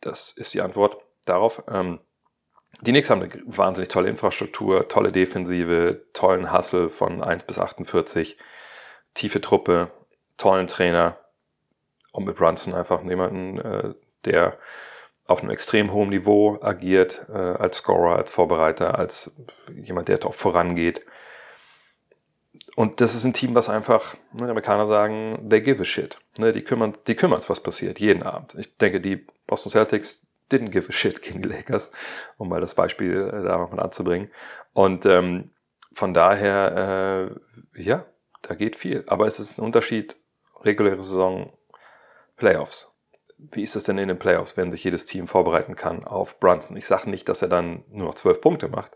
[0.00, 1.62] Das ist die Antwort darauf.
[1.68, 2.00] Ähm,
[2.80, 8.36] die Knicks haben eine wahnsinnig tolle Infrastruktur, tolle Defensive, tollen Hustle von 1 bis 48,
[9.14, 9.90] tiefe Truppe,
[10.36, 11.18] tollen Trainer
[12.12, 13.94] und mit Brunson einfach jemanden, äh,
[14.24, 14.58] der
[15.26, 19.32] auf einem extrem hohen Niveau agiert, äh, als Scorer, als Vorbereiter, als
[19.72, 21.04] jemand, der doch vorangeht.
[22.76, 26.18] Und das ist ein Team, was einfach, ne, die Amerikaner sagen, they give a shit.
[26.36, 28.54] Ne, die kümmern, die kümmern was passiert, jeden Abend.
[28.58, 31.90] Ich denke, die Boston Celtics didn't give a shit gegen die Lakers,
[32.36, 34.30] um mal das Beispiel äh, da mal anzubringen.
[34.72, 35.50] Und ähm,
[35.92, 37.30] von daher,
[37.74, 38.06] äh, ja,
[38.42, 39.04] da geht viel.
[39.06, 40.16] Aber es ist ein Unterschied,
[40.62, 41.52] reguläre Saison,
[42.36, 42.90] Playoffs.
[43.38, 46.76] Wie ist es denn in den Playoffs, wenn sich jedes Team vorbereiten kann auf Brunson?
[46.76, 48.92] Ich sage nicht, dass er dann nur noch zwölf Punkte macht.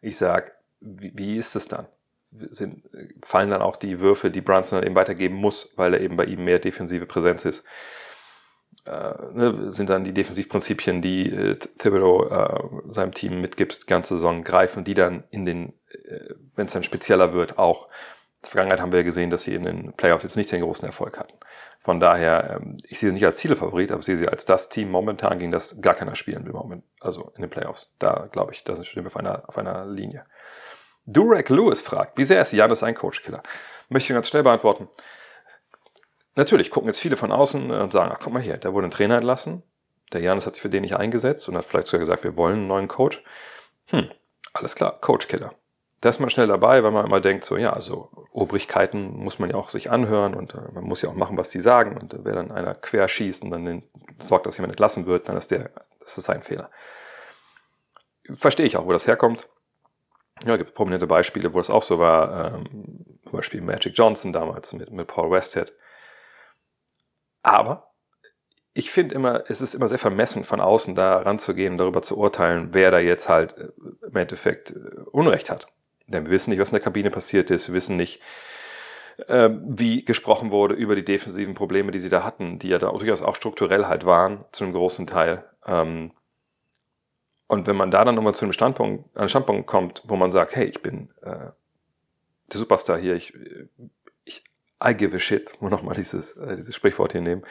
[0.00, 1.86] Ich sage, wie, wie ist es dann?
[2.30, 2.84] Sind,
[3.22, 6.24] fallen dann auch die Würfe, die Brunson dann eben weitergeben muss, weil er eben bei
[6.24, 7.64] ihm mehr defensive Präsenz ist?
[8.84, 14.14] Äh, ne, sind dann die Defensivprinzipien, die äh, Thibodeau äh, seinem Team mitgibt, die ganze
[14.14, 17.88] Saison greifen, die dann in den, äh, wenn es dann spezieller wird, auch
[18.42, 21.18] der Vergangenheit haben wir gesehen, dass sie in den Playoffs jetzt nicht den großen Erfolg
[21.18, 21.34] hatten.
[21.80, 24.68] Von daher, ähm, ich sehe sie nicht als Zielefavorit, aber ich sehe sie als das
[24.68, 27.94] Team momentan, gegen das gar keiner spielen will, moment, also in den Playoffs.
[27.98, 30.24] Da glaube ich, da sind wir auf einer, auf einer Linie.
[31.04, 33.42] Durek Lewis fragt, wie sehr ist Janis ein Coachkiller?
[33.88, 34.88] Möchte ich ganz schnell beantworten.
[36.38, 38.92] Natürlich gucken jetzt viele von außen und sagen, ach guck mal hier, da wurde ein
[38.92, 39.64] Trainer entlassen,
[40.12, 42.58] der Janis hat sich für den nicht eingesetzt und hat vielleicht sogar gesagt, wir wollen
[42.58, 43.24] einen neuen Coach.
[43.90, 44.08] Hm,
[44.52, 45.52] alles klar, Coachkiller.
[46.00, 49.50] da ist man schnell dabei, weil man immer denkt, so ja, also Obrigkeiten muss man
[49.50, 51.96] ja auch sich anhören und äh, man muss ja auch machen, was die sagen.
[51.96, 53.82] Und äh, wer dann einer querschießt und dann den,
[54.20, 56.70] sorgt, dass jemand entlassen wird, dann ist der, das ist sein Fehler.
[58.36, 59.48] Verstehe ich auch, wo das herkommt.
[60.46, 62.54] Ja, gibt prominente Beispiele, wo es auch so war.
[62.54, 65.72] Ähm, zum Beispiel Magic Johnson damals mit, mit Paul Westhead.
[67.42, 67.88] Aber
[68.74, 72.68] ich finde immer, es ist immer sehr vermessen, von außen da ranzugehen darüber zu urteilen,
[72.72, 73.68] wer da jetzt halt äh,
[74.06, 75.66] im Endeffekt äh, Unrecht hat.
[76.06, 77.68] Denn wir wissen nicht, was in der Kabine passiert ist.
[77.68, 78.20] Wir wissen nicht,
[79.26, 82.90] äh, wie gesprochen wurde über die defensiven Probleme, die sie da hatten, die ja da
[82.90, 85.44] durchaus auch strukturell halt waren, zu einem großen Teil.
[85.66, 86.12] Ähm,
[87.48, 90.30] und wenn man da dann nochmal zu einem Standpunkt, an einen Standpunkt kommt, wo man
[90.30, 91.50] sagt, hey, ich bin äh,
[92.52, 93.68] der Superstar hier, ich, ich
[94.84, 97.42] I give a shit, muss nochmal dieses, äh, dieses Sprichwort hier nehmen.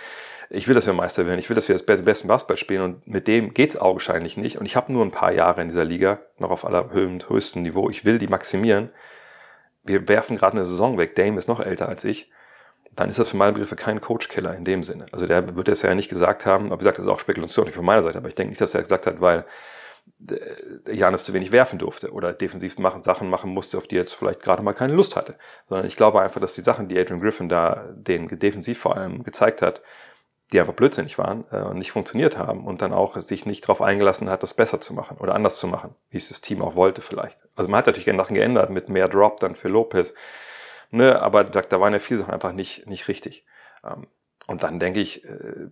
[0.49, 3.07] Ich will, dass wir Meister werden, ich will, dass wir das besten Basketball spielen und
[3.07, 4.57] mit dem geht's augenscheinlich nicht.
[4.57, 7.89] Und ich habe nur ein paar Jahre in dieser Liga, noch auf allerhöchstem Niveau.
[7.89, 8.91] Ich will die maximieren.
[9.83, 11.15] Wir werfen gerade eine Saison weg.
[11.15, 12.31] Dame ist noch älter als ich.
[12.95, 15.05] Dann ist das für meine Begriffe kein Coach-Killer in dem Sinne.
[15.11, 17.69] Also der wird es ja nicht gesagt haben, aber wie gesagt, das ist auch Spekulation
[17.69, 19.45] von meiner Seite, aber ich denke nicht, dass er gesagt hat, weil
[20.91, 24.15] Janis zu wenig werfen durfte oder defensiv machen, Sachen machen musste, auf die er jetzt
[24.15, 25.35] vielleicht gerade mal keine Lust hatte.
[25.69, 29.23] Sondern ich glaube einfach, dass die Sachen, die Adrian Griffin da den defensiv vor allem
[29.23, 29.81] gezeigt hat,
[30.51, 33.81] die einfach blödsinnig waren äh, und nicht funktioniert haben und dann auch sich nicht darauf
[33.81, 36.75] eingelassen hat, das besser zu machen oder anders zu machen, wie es das Team auch
[36.75, 37.37] wollte vielleicht.
[37.55, 40.13] Also man hat natürlich Sachen geändert mit mehr Drop dann für Lopez,
[40.89, 43.45] ne, aber da waren ja viele Sachen einfach nicht, nicht richtig.
[43.83, 44.07] Ähm,
[44.47, 45.67] und dann denke ich, äh,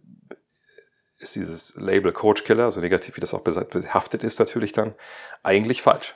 [1.17, 4.93] ist dieses Label Coach Killer, so negativ wie das auch behaftet ist natürlich dann,
[5.43, 6.15] eigentlich falsch.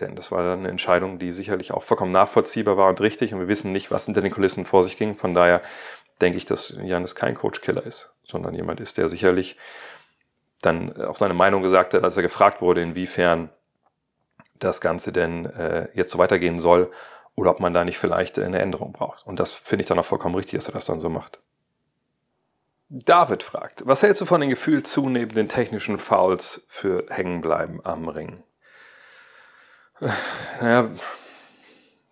[0.00, 3.34] Denn das war dann eine Entscheidung, die sicherlich auch vollkommen nachvollziehbar war und richtig.
[3.34, 5.16] Und wir wissen nicht, was hinter den Kulissen vor sich ging.
[5.16, 5.62] Von daher
[6.20, 9.56] denke ich, dass Janis kein Coach-Killer ist, sondern jemand ist, der sicherlich
[10.62, 13.50] dann auch seine Meinung gesagt hat, als er gefragt wurde, inwiefern
[14.58, 16.90] das Ganze denn äh, jetzt so weitergehen soll
[17.34, 19.26] oder ob man da nicht vielleicht eine Änderung braucht.
[19.26, 21.40] Und das finde ich dann auch vollkommen richtig, dass er das dann so macht.
[22.92, 28.42] David fragt, was hältst du von dem Gefühl zunehmenden technischen Fouls für Hängenbleiben am Ring?
[30.60, 30.90] Naja,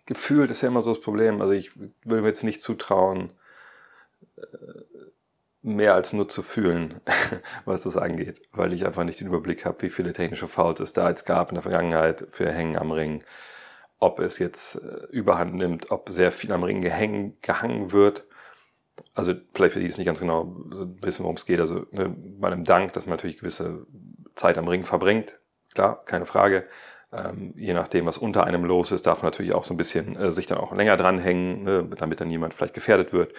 [0.05, 1.41] gefühlt ist ja immer so das Problem.
[1.41, 3.31] Also ich würde mir jetzt nicht zutrauen,
[4.37, 4.41] äh,
[5.61, 7.01] mehr als nur zu fühlen,
[7.65, 10.93] was das angeht, weil ich einfach nicht den Überblick habe, wie viele technische Fouls es
[10.93, 13.25] da jetzt gab in der Vergangenheit für Hängen am Ring.
[13.99, 18.23] Ob es jetzt äh, überhand nimmt, ob sehr viel am Ring gehangen wird
[19.13, 20.55] also vielleicht für die, die es nicht ganz genau
[21.01, 21.59] wissen, worum es geht.
[21.59, 23.85] Also ne, bei einem Dank, dass man natürlich gewisse
[24.35, 25.39] Zeit am Ring verbringt,
[25.73, 26.67] klar, keine Frage.
[27.11, 30.15] Ähm, je nachdem, was unter einem los ist, darf man natürlich auch so ein bisschen
[30.15, 33.33] äh, sich dann auch länger dranhängen, ne, damit dann jemand vielleicht gefährdet wird.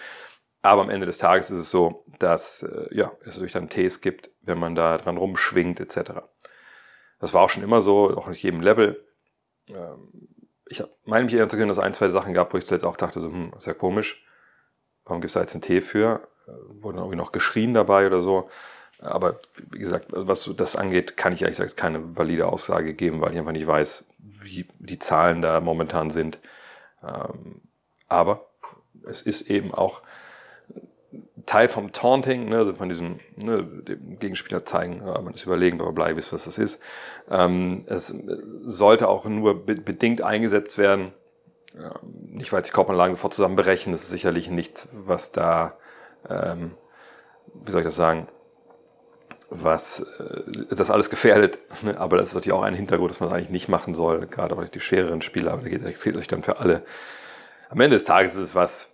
[0.62, 4.00] Aber am Ende des Tages ist es so, dass äh, ja, es natürlich dann Tees
[4.00, 6.22] gibt, wenn man da dran rumschwingt etc.
[7.20, 9.06] Das war auch schon immer so, auch nicht jedem Level.
[9.68, 10.28] Ähm,
[10.66, 12.84] ich meine mich erinnern zu können, dass es ein, zwei Sachen gab, wo ich zuletzt
[12.84, 14.24] auch dachte, so, hm, ist ja komisch
[15.16, 16.20] gibt es da jetzt einen Tee für?
[16.46, 16.52] Äh,
[16.82, 18.48] wurde irgendwie noch geschrien dabei oder so.
[19.00, 19.40] Aber
[19.70, 23.38] wie gesagt, was das angeht, kann ich ehrlich gesagt keine valide Aussage geben, weil ich
[23.38, 26.38] einfach nicht weiß, wie die Zahlen da momentan sind.
[27.02, 27.62] Ähm,
[28.08, 28.46] aber
[29.04, 30.02] es ist eben auch
[31.46, 35.90] Teil vom Taunting, ne, also von diesem ne, dem Gegenspieler zeigen, man ist überlegen, bla
[35.90, 36.78] bla was das ist.
[37.30, 38.14] Ähm, es
[38.62, 41.12] sollte auch nur bedingt eingesetzt werden,
[42.02, 45.76] nicht, weil die Korbanlagen sofort zusammenbrechen, das ist sicherlich nichts, was da,
[46.28, 46.72] ähm,
[47.54, 48.28] wie soll ich das sagen,
[49.50, 51.58] was äh, das alles gefährdet.
[51.96, 54.56] Aber das ist natürlich auch ein Hintergrund, dass man es eigentlich nicht machen soll, gerade
[54.56, 56.82] auch die schwereren Spiele, aber das gilt euch dann für alle.
[57.68, 58.90] Am Ende des Tages ist es was,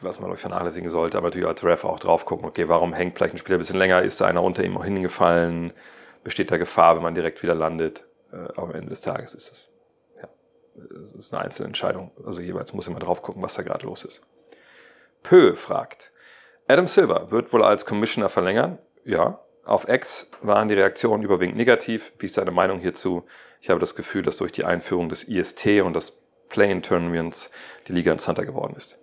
[0.00, 3.16] was man euch vernachlässigen sollte, aber natürlich als Ref auch drauf gucken, okay, warum hängt
[3.16, 5.72] vielleicht ein Spieler ein bisschen länger, ist da einer unter ihm auch hingefallen,
[6.24, 8.04] besteht da Gefahr, wenn man direkt wieder landet.
[8.32, 9.75] Äh, am Ende des Tages ist es
[10.76, 12.10] das ist eine Einzelentscheidung.
[12.24, 14.22] Also jeweils muss immer drauf gucken, was da gerade los ist.
[15.22, 16.12] Pö fragt,
[16.68, 18.78] Adam Silver wird wohl als Commissioner verlängern?
[19.04, 19.40] Ja.
[19.64, 22.12] Auf X waren die Reaktionen überwiegend negativ.
[22.18, 23.26] Wie ist deine Meinung hierzu?
[23.60, 26.16] Ich habe das Gefühl, dass durch die Einführung des IST und des
[26.48, 27.50] Play-in-Tournaments
[27.88, 28.98] die Liga interessanter geworden ist.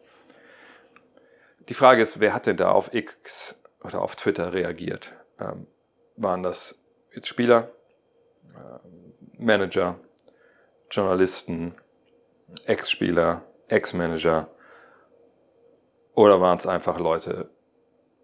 [1.70, 5.14] Die Frage ist, wer hat denn da auf X oder auf Twitter reagiert?
[5.40, 5.68] Ähm,
[6.16, 6.80] waren das
[7.14, 7.72] jetzt Spieler,
[8.56, 8.88] äh,
[9.38, 10.00] Manager,
[10.94, 11.74] Journalisten,
[12.66, 14.48] Ex-Spieler, Ex-Manager
[16.14, 17.50] oder waren es einfach Leute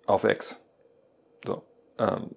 [0.06, 0.62] auf Ex?
[1.44, 1.64] So,
[1.98, 2.36] ähm,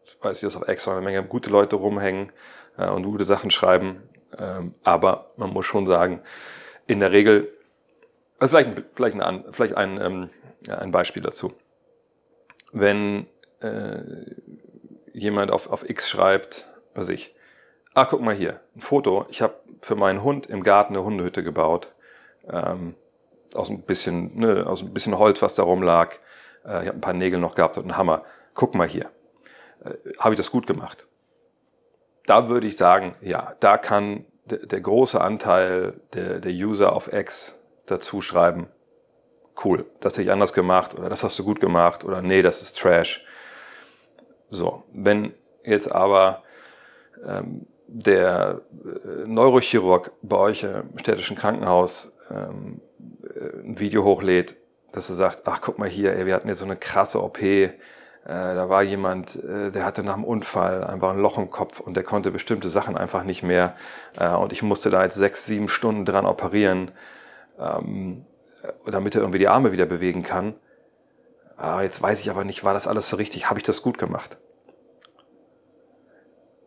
[0.00, 2.30] jetzt weiß ich, dass auf Ex eine Menge gute Leute rumhängen
[2.76, 4.02] äh, und gute Sachen schreiben,
[4.38, 6.20] ähm, aber man muss schon sagen,
[6.86, 7.50] in der Regel,
[8.38, 10.30] also vielleicht, vielleicht, ein, vielleicht ein, ähm,
[10.68, 11.54] ein Beispiel dazu.
[12.70, 13.28] Wenn
[13.60, 14.02] äh,
[15.14, 17.33] jemand auf, auf X schreibt, was ich,
[17.96, 19.24] Ah, guck mal hier, ein Foto.
[19.28, 21.92] Ich habe für meinen Hund im Garten eine Hundehütte gebaut.
[22.50, 22.96] Ähm,
[23.54, 26.16] aus ein bisschen, ne, aus ein bisschen Holz, was da rumlag.
[26.64, 28.24] Äh, ich habe ein paar Nägel noch gehabt und einen Hammer.
[28.54, 29.10] Guck mal hier.
[29.84, 31.06] Äh, habe ich das gut gemacht?
[32.26, 37.58] Da würde ich sagen, ja, da kann der, große Anteil der, der User auf X
[37.86, 38.68] dazu schreiben,
[39.64, 42.60] cool, das hätte ich anders gemacht oder das hast du gut gemacht oder nee, das
[42.60, 43.24] ist Trash.
[44.50, 46.42] So, wenn jetzt aber
[47.26, 52.80] ähm, der äh, Neurochirurg bei euch im städtischen Krankenhaus ähm,
[53.22, 54.56] äh, ein Video hochlädt,
[54.92, 57.40] dass er sagt, ach guck mal hier, ey, wir hatten jetzt so eine krasse OP,
[57.42, 57.68] äh,
[58.26, 61.94] da war jemand, äh, der hatte nach dem Unfall einfach ein Loch im Kopf und
[61.94, 63.76] der konnte bestimmte Sachen einfach nicht mehr
[64.18, 66.90] äh, und ich musste da jetzt sechs, sieben Stunden dran operieren,
[67.58, 68.24] ähm,
[68.86, 70.54] damit er irgendwie die Arme wieder bewegen kann.
[71.56, 73.98] Ah, jetzt weiß ich aber nicht, war das alles so richtig, habe ich das gut
[73.98, 74.38] gemacht?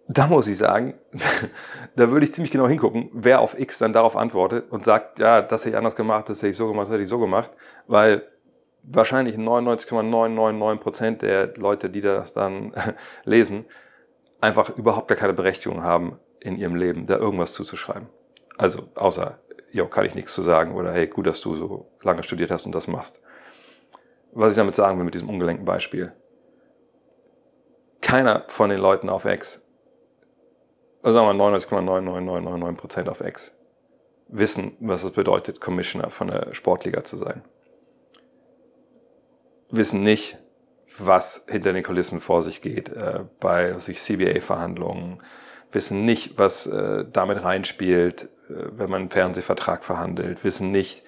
[0.08, 0.93] Da muss ich sagen,
[1.95, 5.41] da würde ich ziemlich genau hingucken, wer auf X dann darauf antwortet und sagt, ja,
[5.41, 7.51] das hätte ich anders gemacht, das hätte ich so gemacht, das hätte ich so gemacht,
[7.88, 8.24] weil
[8.84, 12.74] wahrscheinlich 99,999 Prozent der Leute, die das dann
[13.26, 13.66] lesen,
[14.39, 18.08] einfach überhaupt gar keine Berechtigung haben, in ihrem Leben da irgendwas zuzuschreiben.
[18.58, 19.39] Also außer,
[19.72, 22.66] jo, kann ich nichts zu sagen oder hey, gut, dass du so lange studiert hast
[22.66, 23.22] und das machst.
[24.32, 26.14] Was ich damit sagen will mit diesem ungelenken Beispiel.
[28.01, 29.66] Keiner von den Leuten auf X
[31.12, 33.55] sagen wir 99,99999% auf X,
[34.28, 37.43] wissen, was es bedeutet, Commissioner von der Sportliga zu sein.
[39.70, 40.38] Wissen nicht,
[40.97, 45.22] was hinter den Kulissen vor sich geht äh, bei sich CBA-Verhandlungen,
[45.72, 51.03] wissen nicht, was äh, damit reinspielt, äh, wenn man einen Fernsehvertrag verhandelt, wissen nicht,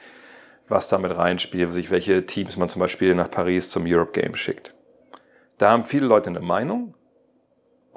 [0.67, 4.73] was damit reinspielt, sich welche Teams man zum Beispiel nach Paris zum Europe Game schickt.
[5.57, 6.93] Da haben viele Leute eine Meinung,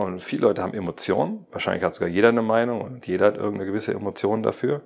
[0.02, 1.46] und viele Leute haben Emotionen.
[1.50, 4.82] Wahrscheinlich hat sogar jeder eine Meinung und jeder hat irgendeine gewisse Emotion dafür.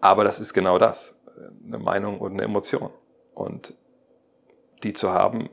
[0.00, 1.14] Aber das ist genau das.
[1.66, 2.90] Eine Meinung und eine Emotion.
[3.34, 3.74] Und
[4.82, 5.48] die zu haben,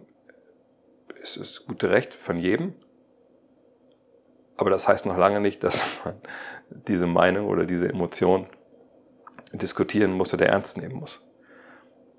[1.22, 2.74] ist das gute Recht von jedem.
[4.58, 6.16] Aber das heißt noch lange nicht, dass man
[6.70, 8.48] diese Meinung oder diese Emotion
[9.54, 11.26] diskutieren muss oder ernst nehmen muss.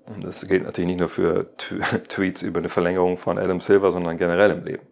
[0.05, 1.55] Und das gilt natürlich nicht nur für
[2.09, 4.87] Tweets über eine Verlängerung von Adam Silver, sondern generell im Leben.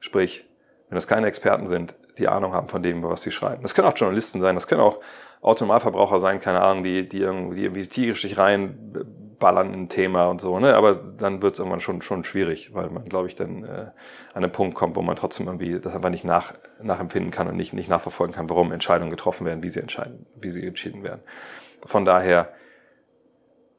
[0.00, 0.48] Sprich,
[0.88, 3.62] wenn das keine Experten sind, die Ahnung haben von dem, was sie schreiben.
[3.62, 4.98] Das können auch Journalisten sein, das können auch
[5.40, 10.40] Autonomalverbraucher sein, keine Ahnung, die, die irgendwie, irgendwie tierisch sich reinballern in ein Thema und
[10.40, 10.74] so, ne?
[10.74, 13.90] Aber dann wird es irgendwann schon, schon schwierig, weil man, glaube ich, dann äh,
[14.34, 17.56] an einen Punkt kommt, wo man trotzdem irgendwie das einfach nicht nach, nachempfinden kann und
[17.56, 21.20] nicht, nicht nachverfolgen kann, warum Entscheidungen getroffen werden, wie sie entscheiden, wie sie entschieden werden.
[21.86, 22.52] Von daher,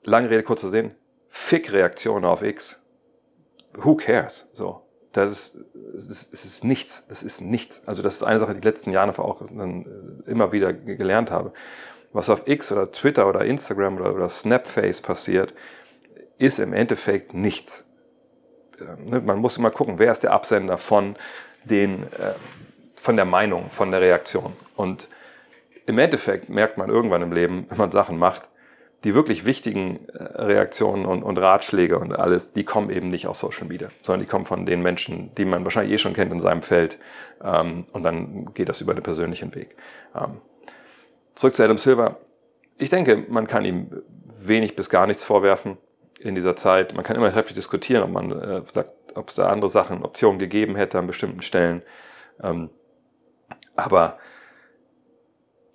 [0.03, 0.91] lange Rede, kurzer Sinn,
[1.27, 2.81] Fick-Reaktionen auf X.
[3.73, 4.49] Who cares?
[4.53, 4.88] So
[5.25, 5.53] das
[5.93, 7.03] ist, es ist, nichts.
[7.09, 7.81] Es ist nichts.
[7.85, 10.73] Also das ist eine Sache, die ich die letzten Jahre auch dann äh, immer wieder
[10.73, 11.53] gelernt habe.
[12.11, 15.53] Was auf X oder Twitter oder Instagram oder, oder Snapface passiert,
[16.37, 17.83] ist im Endeffekt nichts.
[19.05, 21.15] Ne, man muss immer gucken, wer ist der Absender von
[21.65, 22.33] den, äh,
[22.95, 24.53] von der Meinung, von der Reaktion.
[24.75, 25.07] Und
[25.85, 28.49] im Endeffekt merkt man irgendwann im Leben, wenn man Sachen macht,
[29.03, 33.39] die wirklich wichtigen äh, Reaktionen und, und, Ratschläge und alles, die kommen eben nicht aus
[33.39, 36.39] Social Media, sondern die kommen von den Menschen, die man wahrscheinlich eh schon kennt in
[36.39, 36.97] seinem Feld.
[37.43, 39.75] Ähm, und dann geht das über den persönlichen Weg.
[40.15, 40.41] Ähm,
[41.35, 42.17] zurück zu Adam Silver.
[42.77, 44.03] Ich denke, man kann ihm
[44.41, 45.77] wenig bis gar nichts vorwerfen
[46.19, 46.93] in dieser Zeit.
[46.93, 50.39] Man kann immer heftig diskutieren, ob man äh, sagt, ob es da andere Sachen, Optionen
[50.39, 51.81] gegeben hätte an bestimmten Stellen.
[52.43, 52.69] Ähm,
[53.75, 54.17] aber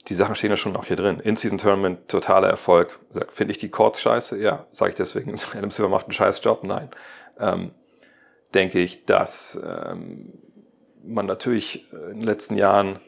[0.09, 1.21] die Sachen stehen ja schon auch hier drin.
[1.21, 2.99] In-Season-Tournament, totaler Erfolg.
[3.29, 4.39] Finde ich die Chords scheiße?
[4.39, 4.67] Ja.
[4.71, 6.63] Sage ich deswegen, Adam Silver macht einen scheiß Job?
[6.63, 6.91] Nein.
[7.39, 7.73] Ähm,
[8.53, 10.33] denke ich, dass ähm,
[11.03, 13.01] man natürlich in den letzten Jahren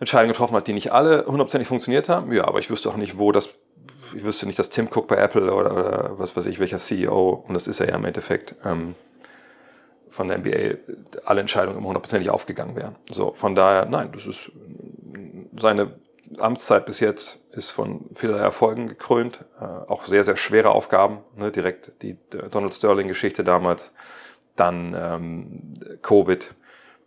[0.00, 2.32] Entscheidungen getroffen hat, die nicht alle hundertprozentig funktioniert haben.
[2.32, 3.54] Ja, aber ich wüsste auch nicht, wo das,
[4.14, 7.44] ich wüsste nicht, dass Tim Cook bei Apple oder, oder was weiß ich, welcher CEO,
[7.46, 8.96] und das ist er ja im Endeffekt, ähm,
[10.10, 10.76] von der NBA
[11.24, 12.94] alle Entscheidungen immer hundertprozentig aufgegangen wären.
[13.10, 14.52] So, von daher, nein, das ist
[15.58, 15.92] seine
[16.38, 21.50] Amtszeit bis jetzt ist von vielerlei Erfolgen gekrönt, äh, auch sehr, sehr schwere Aufgaben, ne,
[21.50, 22.16] direkt die
[22.50, 23.94] Donald Sterling-Geschichte damals,
[24.56, 26.54] dann ähm, Covid.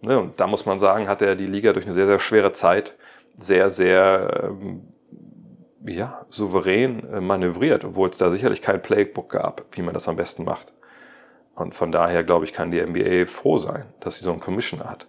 [0.02, 2.52] Ne, und da muss man sagen, hat er die Liga durch eine sehr, sehr schwere
[2.52, 2.96] Zeit
[3.38, 4.88] sehr, sehr ähm,
[5.86, 10.16] ja, souverän äh, manövriert, obwohl es da sicherlich kein Playbook gab, wie man das am
[10.16, 10.74] besten macht.
[11.56, 14.90] Und von daher, glaube ich, kann die NBA froh sein, dass sie so einen Commissioner
[14.90, 15.08] hat.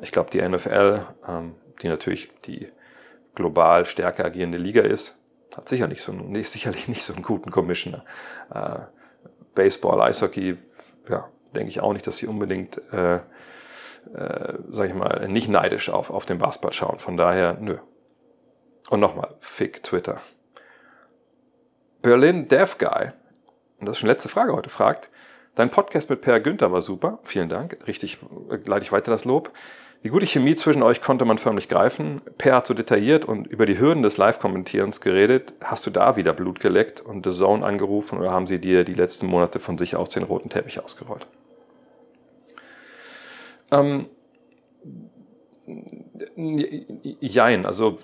[0.00, 2.68] Ich glaube, die NFL, ähm, die natürlich die
[3.34, 5.16] global stärker agierende Liga ist,
[5.56, 8.04] hat sicherlich, so einen, sicherlich nicht so einen guten Commissioner.
[8.52, 8.80] Äh,
[9.54, 10.56] Baseball, Eishockey,
[11.08, 13.20] ja, denke ich auch nicht, dass sie unbedingt äh,
[14.14, 16.98] äh, sag ich mal, nicht neidisch auf, auf den Basketball schauen.
[16.98, 17.78] Von daher, nö.
[18.90, 20.20] Und nochmal, fick Twitter.
[22.00, 23.10] Berlin Dev Guy,
[23.78, 25.10] und das ist schon letzte Frage heute, fragt,
[25.56, 28.18] dein Podcast mit Per Günther war super, vielen Dank, richtig,
[28.64, 29.52] leite ich weiter das Lob.
[30.04, 32.20] Die gute Chemie zwischen euch konnte man förmlich greifen.
[32.38, 35.54] Per hat so detailliert und über die Hürden des Live-Kommentierens geredet.
[35.62, 38.94] Hast du da wieder Blut geleckt und The Zone angerufen oder haben sie dir die
[38.94, 41.26] letzten Monate von sich aus den roten Teppich ausgerollt?
[43.72, 44.06] Ähm,
[47.20, 47.98] jein, also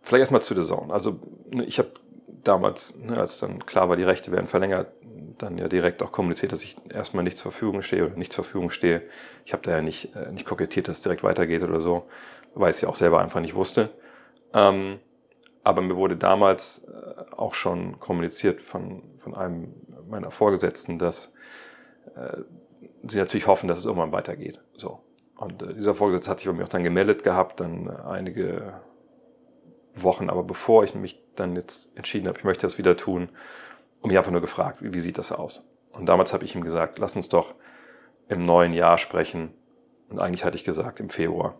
[0.00, 0.92] vielleicht erstmal zu The Zone.
[0.92, 1.90] Also ne, ich habe
[2.26, 4.88] damals, ne, als dann klar war, die Rechte werden verlängert,
[5.38, 8.44] dann ja direkt auch kommuniziert, dass ich erstmal nicht zur Verfügung stehe oder nicht zur
[8.44, 9.02] Verfügung stehe.
[9.44, 12.06] Ich habe da ja nicht, äh, nicht kokettiert, dass es direkt weitergeht oder so,
[12.54, 13.90] weil ich es ja auch selber einfach nicht wusste.
[14.52, 14.98] Ähm,
[15.62, 19.74] aber mir wurde damals äh, auch schon kommuniziert von, von einem
[20.08, 21.32] meiner Vorgesetzten, dass
[22.16, 22.42] äh,
[23.06, 24.60] sie natürlich hoffen, dass es irgendwann weitergeht.
[24.76, 25.00] So.
[25.36, 28.80] Und äh, dieser Vorgesetzte hat sich bei mir auch dann gemeldet gehabt, dann äh, einige
[29.94, 33.30] Wochen, aber bevor ich mich dann jetzt entschieden habe, ich möchte das wieder tun,
[34.04, 35.66] und mich einfach nur gefragt, wie, wie sieht das aus?
[35.92, 37.54] Und damals habe ich ihm gesagt, lass uns doch
[38.28, 39.54] im neuen Jahr sprechen.
[40.10, 41.58] Und eigentlich hatte ich gesagt im Februar.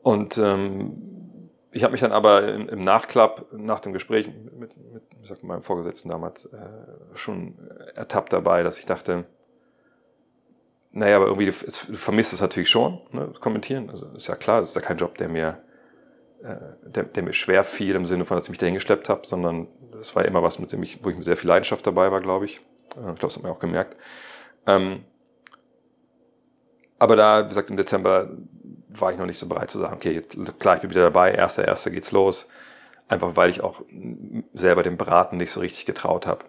[0.00, 4.76] Und ähm, ich habe mich dann aber im, im, Nachklapp, nach dem Gespräch mit, mit,
[4.90, 6.56] mit wie sagt, meinem Vorgesetzten damals, äh,
[7.12, 7.58] schon
[7.94, 9.26] ertappt dabei, dass ich dachte,
[10.92, 13.90] naja, aber irgendwie, du, vermisst es natürlich schon, ne, kommentieren.
[13.90, 15.62] Also ist ja klar, das ist ja kein Job, der mir,
[16.42, 19.68] der, der mir schwer fiel im Sinne von, dass ich mich dahin geschleppt habe, sondern
[19.92, 22.20] das war immer was, mit dem ich, wo ich mit sehr viel Leidenschaft dabei war,
[22.20, 22.60] glaube ich.
[22.88, 23.96] Ich glaube, das hat man auch gemerkt.
[24.66, 25.04] Ähm,
[26.98, 28.30] aber da, wie gesagt, im Dezember
[28.88, 30.22] war ich noch nicht so bereit zu sagen, okay,
[30.58, 32.48] klar, ich bin wieder dabei, erster, erster geht's los.
[33.08, 33.82] Einfach weil ich auch
[34.52, 36.44] selber dem Beraten nicht so richtig getraut habe.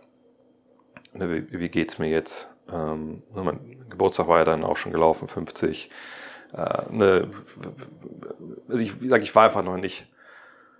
[1.13, 2.49] Ne, wie, wie geht's mir jetzt?
[2.71, 5.89] Ähm, ne, mein Geburtstag war ja dann auch schon gelaufen, 50.
[6.53, 7.27] Äh, ne,
[8.67, 10.07] also ich, gesagt, ich war einfach noch nicht,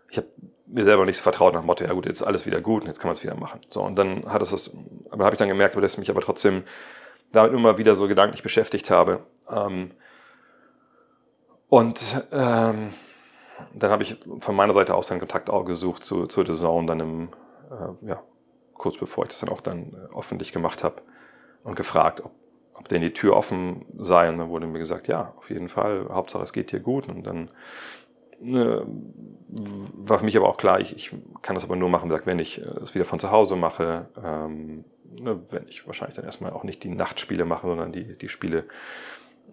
[0.09, 0.27] ich habe
[0.67, 2.99] mir selber nicht vertraut nach Motto, ja gut, jetzt ist alles wieder gut und jetzt
[2.99, 3.61] kann man es wieder machen.
[3.69, 4.71] So, und dann hat es das,
[5.09, 6.63] aber habe ich dann gemerkt, dass ich mich aber trotzdem
[7.31, 9.23] damit immer wieder so gedanklich beschäftigt habe.
[9.49, 9.91] Ähm,
[11.69, 12.89] und ähm,
[13.73, 16.87] dann habe ich von meiner Seite aus dann Kontakt auch gesucht zu, zu The Zone,
[16.87, 17.29] dann im,
[17.69, 18.23] äh, ja,
[18.73, 21.01] kurz bevor ich das dann auch dann äh, öffentlich gemacht habe
[21.63, 22.31] und gefragt, ob,
[22.81, 24.27] ob denn die Tür offen sei.
[24.29, 27.07] Und dann wurde mir gesagt, ja, auf jeden Fall, Hauptsache es geht dir gut.
[27.07, 27.51] Und dann
[28.39, 28.85] ne,
[29.47, 32.59] war für mich aber auch klar, ich, ich kann das aber nur machen, wenn ich
[32.59, 34.83] äh, es wieder von zu Hause mache, ähm,
[35.19, 38.65] ne, wenn ich wahrscheinlich dann erstmal auch nicht die Nachtspiele mache, sondern die, die Spiele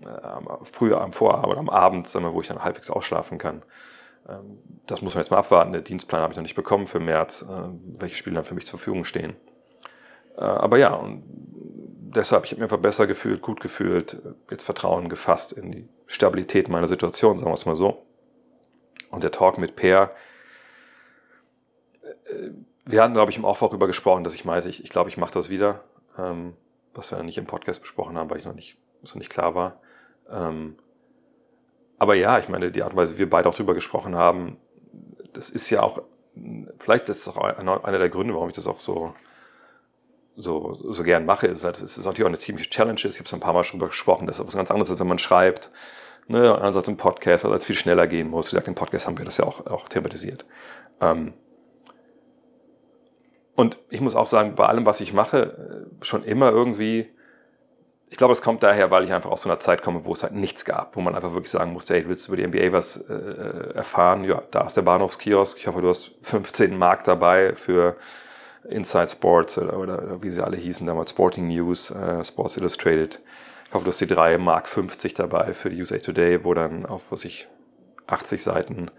[0.05, 3.63] äh, früher am Vorabend oder am Abend, wir, wo ich dann halbwegs ausschlafen kann.
[4.27, 5.73] Ähm, das muss man jetzt mal abwarten.
[5.73, 7.69] Der Dienstplan habe ich noch nicht bekommen für März, äh,
[8.01, 9.37] welche Spiele dann für mich zur Verfügung stehen.
[10.39, 11.25] Äh, aber ja, und
[12.15, 16.69] deshalb, ich habe mich einfach besser gefühlt, gut gefühlt, jetzt Vertrauen gefasst in die Stabilität
[16.69, 18.05] meiner Situation, sagen wir es mal so.
[19.11, 20.11] Und der Talk mit Per,
[22.03, 22.51] äh,
[22.87, 25.19] wir hatten, glaube ich, im Aufbau darüber gesprochen, dass ich meinte, ich, ich glaube, ich
[25.19, 25.85] mache das wieder,
[26.17, 26.55] ähm,
[26.95, 29.81] was wir nicht im Podcast besprochen haben, weil ich noch nicht, so nicht klar war.
[30.31, 30.77] Ähm,
[31.99, 34.57] aber ja, ich meine, die Art und Weise, wie wir beide auch darüber gesprochen haben,
[35.35, 36.03] das ist ja auch,
[36.79, 39.15] vielleicht ist das auch einer der Gründe, warum ich das auch so,
[40.39, 43.01] so, so gern mache, ist, halt, es ist natürlich auch eine ziemliche Challenge.
[43.03, 45.09] Ich habe so ein paar Mal schon gesprochen, das ist was ganz anderes, als wenn
[45.09, 45.71] man schreibt
[46.29, 48.47] ne, ansonsten im Podcast, weil es viel schneller gehen muss.
[48.47, 50.45] Wie gesagt, im Podcast haben wir das ja auch, auch thematisiert.
[51.01, 51.35] Ähm,
[53.55, 57.09] und ich muss auch sagen, bei allem, was ich mache, äh, schon immer irgendwie,
[58.09, 60.23] ich glaube, es kommt daher, weil ich einfach aus so einer Zeit komme, wo es
[60.23, 62.73] halt nichts gab, wo man einfach wirklich sagen musste, hey, willst du über die NBA
[62.73, 64.25] was äh, erfahren?
[64.25, 65.59] Ja, da ist der Bahnhofskiosk.
[65.59, 67.97] Ich hoffe, du hast 15 Mark dabei für
[68.69, 73.21] Inside Sports oder, oder wie sie alle hießen damals, Sporting News, äh, Sports Illustrated.
[73.67, 76.87] Ich hoffe, du hast die 3 Mark 50 dabei für die USA Today, wo dann
[76.87, 77.49] auf, was ich,
[78.07, 78.91] 80 Seiten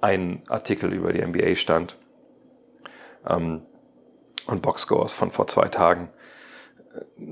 [0.00, 1.96] ein Artikel über die NBA stand.
[3.26, 3.62] Ähm,
[4.46, 6.10] und Boxscores von vor zwei Tagen.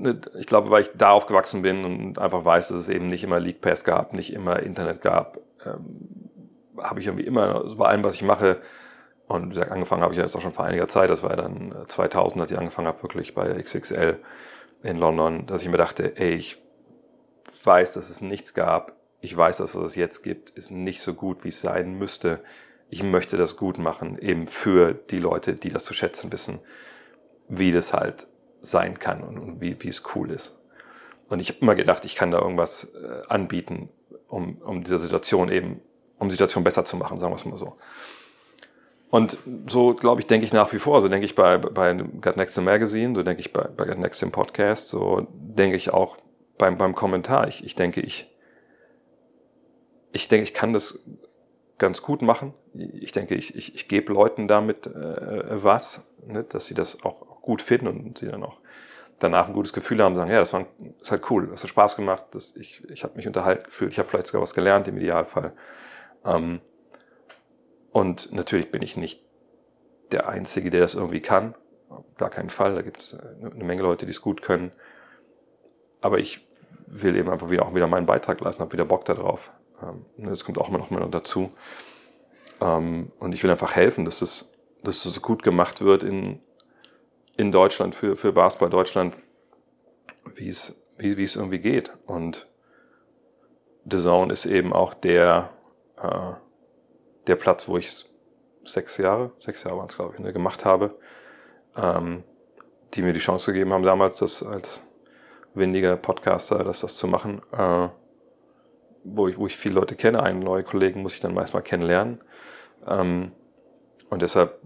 [0.03, 3.23] Äh, ich glaube, weil ich da aufgewachsen bin und einfach weiß, dass es eben nicht
[3.23, 6.29] immer League Pass gab, nicht immer Internet gab, ähm,
[6.81, 8.61] habe ich irgendwie immer, bei allem, was ich mache,
[9.33, 11.73] und wie gesagt, angefangen habe ich jetzt auch schon vor einiger Zeit, das war dann
[11.87, 14.19] 2000, als ich angefangen habe, wirklich bei XXL
[14.83, 16.61] in London, dass ich mir dachte, ey, ich
[17.63, 18.93] weiß, dass es nichts gab.
[19.21, 22.41] Ich weiß, dass was es jetzt gibt, ist nicht so gut, wie es sein müsste.
[22.89, 26.59] Ich möchte das gut machen, eben für die Leute, die das zu schätzen wissen,
[27.47, 28.27] wie das halt
[28.61, 30.59] sein kann und, wie, wie es cool ist.
[31.29, 33.89] Und ich habe immer gedacht, ich kann da irgendwas äh, anbieten,
[34.27, 35.81] um, um dieser Situation eben,
[36.19, 37.75] um Situation besser zu machen, sagen wir es mal so.
[39.13, 39.37] Und
[39.67, 40.99] so, glaube ich, denke ich nach wie vor.
[41.03, 43.99] So denke ich bei, bei Gut Next im Magazine, so denke ich bei, bei Gut
[43.99, 46.17] Next im Podcast, so denke ich auch
[46.57, 47.47] beim, beim Kommentar.
[47.47, 48.35] Ich, ich denke, ich,
[50.13, 50.97] ich denke, ich kann das
[51.77, 52.55] ganz gut machen.
[52.73, 57.39] Ich denke, ich, ich, ich gebe Leuten damit äh, was, ne, dass sie das auch
[57.43, 58.61] gut finden und sie dann auch
[59.19, 60.65] danach ein gutes Gefühl haben, sagen, ja, das war
[60.99, 63.99] ist halt cool, das hat Spaß gemacht, das, ich, ich habe mich unterhalten gefühlt, ich
[63.99, 65.53] habe vielleicht sogar was gelernt im Idealfall.
[66.25, 66.61] Ähm,
[67.93, 69.23] und natürlich bin ich nicht
[70.11, 71.55] der Einzige, der das irgendwie kann.
[72.17, 72.75] Gar keinen Fall.
[72.75, 74.71] Da gibt es äh, eine Menge Leute, die es gut können.
[76.01, 76.47] Aber ich
[76.87, 79.51] will eben einfach wieder auch wieder meinen Beitrag leisten, habe wieder Bock darauf.
[79.81, 81.51] Ähm, das kommt auch immer noch mal dazu.
[82.61, 84.51] Ähm, und ich will einfach helfen, dass es,
[84.83, 86.39] dass es gut gemacht wird in,
[87.37, 89.15] in Deutschland, für, für Basketball Deutschland,
[90.35, 91.91] wie es, wie, wie es irgendwie geht.
[92.07, 92.47] Und
[93.89, 95.51] The Zone ist eben auch der,
[96.01, 96.33] äh,
[97.27, 98.05] der Platz, wo ich
[98.65, 100.97] sechs Jahre, sechs Jahre waren es, glaube ich, ne, gemacht habe,
[101.75, 102.23] ähm,
[102.93, 104.81] die mir die Chance gegeben haben, damals das als
[105.53, 107.89] windiger Podcaster, das, das zu machen, äh,
[109.03, 111.61] wo, ich, wo ich viele Leute kenne, einen neue Kollegen muss ich dann meist mal
[111.61, 112.23] kennenlernen.
[112.87, 113.31] Ähm,
[114.09, 114.59] und deshalb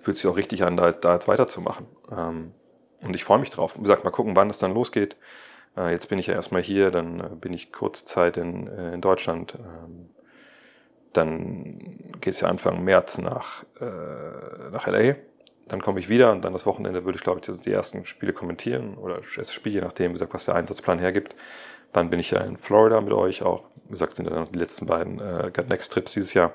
[0.00, 1.86] fühlt sich auch richtig an, da, da jetzt weiterzumachen.
[2.10, 2.52] Ähm,
[3.02, 3.76] und ich freue mich drauf.
[3.76, 5.16] Wie gesagt, mal gucken, wann es dann losgeht.
[5.76, 8.94] Äh, jetzt bin ich ja erstmal hier, dann äh, bin ich kurze Zeit in, äh,
[8.94, 9.54] in Deutschland.
[9.58, 10.10] Ähm,
[11.16, 15.16] dann geht es ja Anfang März nach, äh, nach LA.
[15.68, 18.32] Dann komme ich wieder und dann das Wochenende würde ich, glaube ich, die ersten Spiele
[18.32, 21.34] kommentieren oder das erste Spiel, je nachdem, wie gesagt, was der Einsatzplan hergibt.
[21.92, 23.64] Dann bin ich ja in Florida mit euch auch.
[23.84, 26.52] Wie gesagt, sind ja dann die letzten beiden äh, Next Trips dieses Jahr.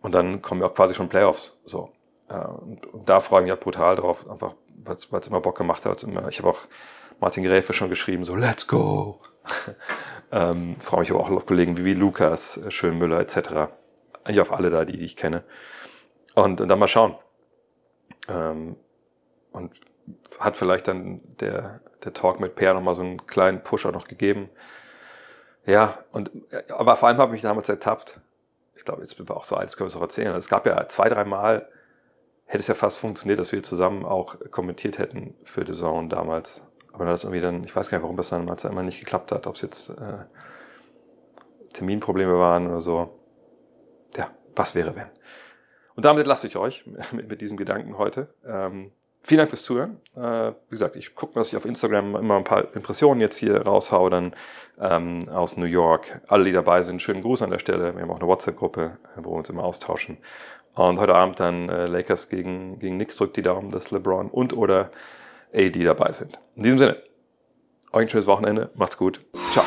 [0.00, 1.60] Und dann kommen ja auch quasi schon Playoffs.
[1.64, 1.90] So.
[2.28, 4.54] Äh, und, und, da freue ich mich halt brutal drauf, einfach,
[4.84, 6.02] weil es immer Bock gemacht hat.
[6.30, 6.60] Ich habe auch
[7.20, 9.20] Martin Gräfe schon geschrieben, so let's go.
[10.32, 13.70] ähm, freue mich aber auch auf Kollegen wie, wie Lukas, Schönmüller etc.
[14.24, 15.44] Eigentlich auf alle da, die, die ich kenne.
[16.34, 17.16] Und, und dann mal schauen.
[18.28, 18.76] Ähm,
[19.52, 19.72] und
[20.38, 24.48] hat vielleicht dann der, der Talk mit Per nochmal so einen kleinen Pusher noch gegeben.
[25.66, 26.30] Ja, und
[26.70, 28.20] aber vor allem habe ich mich damals ertappt.
[28.74, 30.34] Ich glaube, jetzt bin wir auch so alt, das können wir es auch erzählen.
[30.36, 31.68] Es gab ja zwei, drei Mal,
[32.44, 36.62] hätte es ja fast funktioniert, dass wir zusammen auch kommentiert hätten für The Zone damals.
[36.98, 39.30] Aber das irgendwie dann, ich weiß gar nicht, warum das dann damals einmal nicht geklappt
[39.30, 40.24] hat, ob es jetzt äh,
[41.72, 43.20] Terminprobleme waren oder so.
[44.16, 45.06] Ja, was wäre wenn?
[45.94, 48.34] Und damit lasse ich euch mit, mit diesem Gedanken heute.
[48.44, 48.90] Ähm,
[49.22, 50.00] vielen Dank fürs Zuhören.
[50.16, 53.62] Äh, wie gesagt, ich gucke, dass ich auf Instagram immer ein paar Impressionen jetzt hier
[53.62, 54.34] raushaue, dann
[54.80, 56.20] ähm, aus New York.
[56.26, 57.94] Alle, die dabei sind, schönen Gruß an der Stelle.
[57.94, 60.18] Wir haben auch eine WhatsApp-Gruppe, wo wir uns immer austauschen.
[60.74, 64.52] Und heute Abend dann äh, Lakers gegen, gegen Knicks drückt die Daumen, dass LeBron und
[64.52, 64.90] oder
[65.52, 66.38] AD dabei sind.
[66.56, 67.02] In diesem Sinne,
[67.92, 69.20] euch ein schönes Wochenende, macht's gut,
[69.52, 69.64] ciao.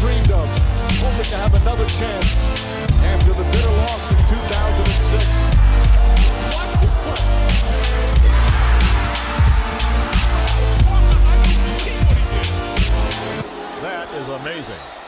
[0.00, 0.48] dreamed of,
[0.98, 2.89] hoping to have another chance.
[14.34, 14.99] amazing.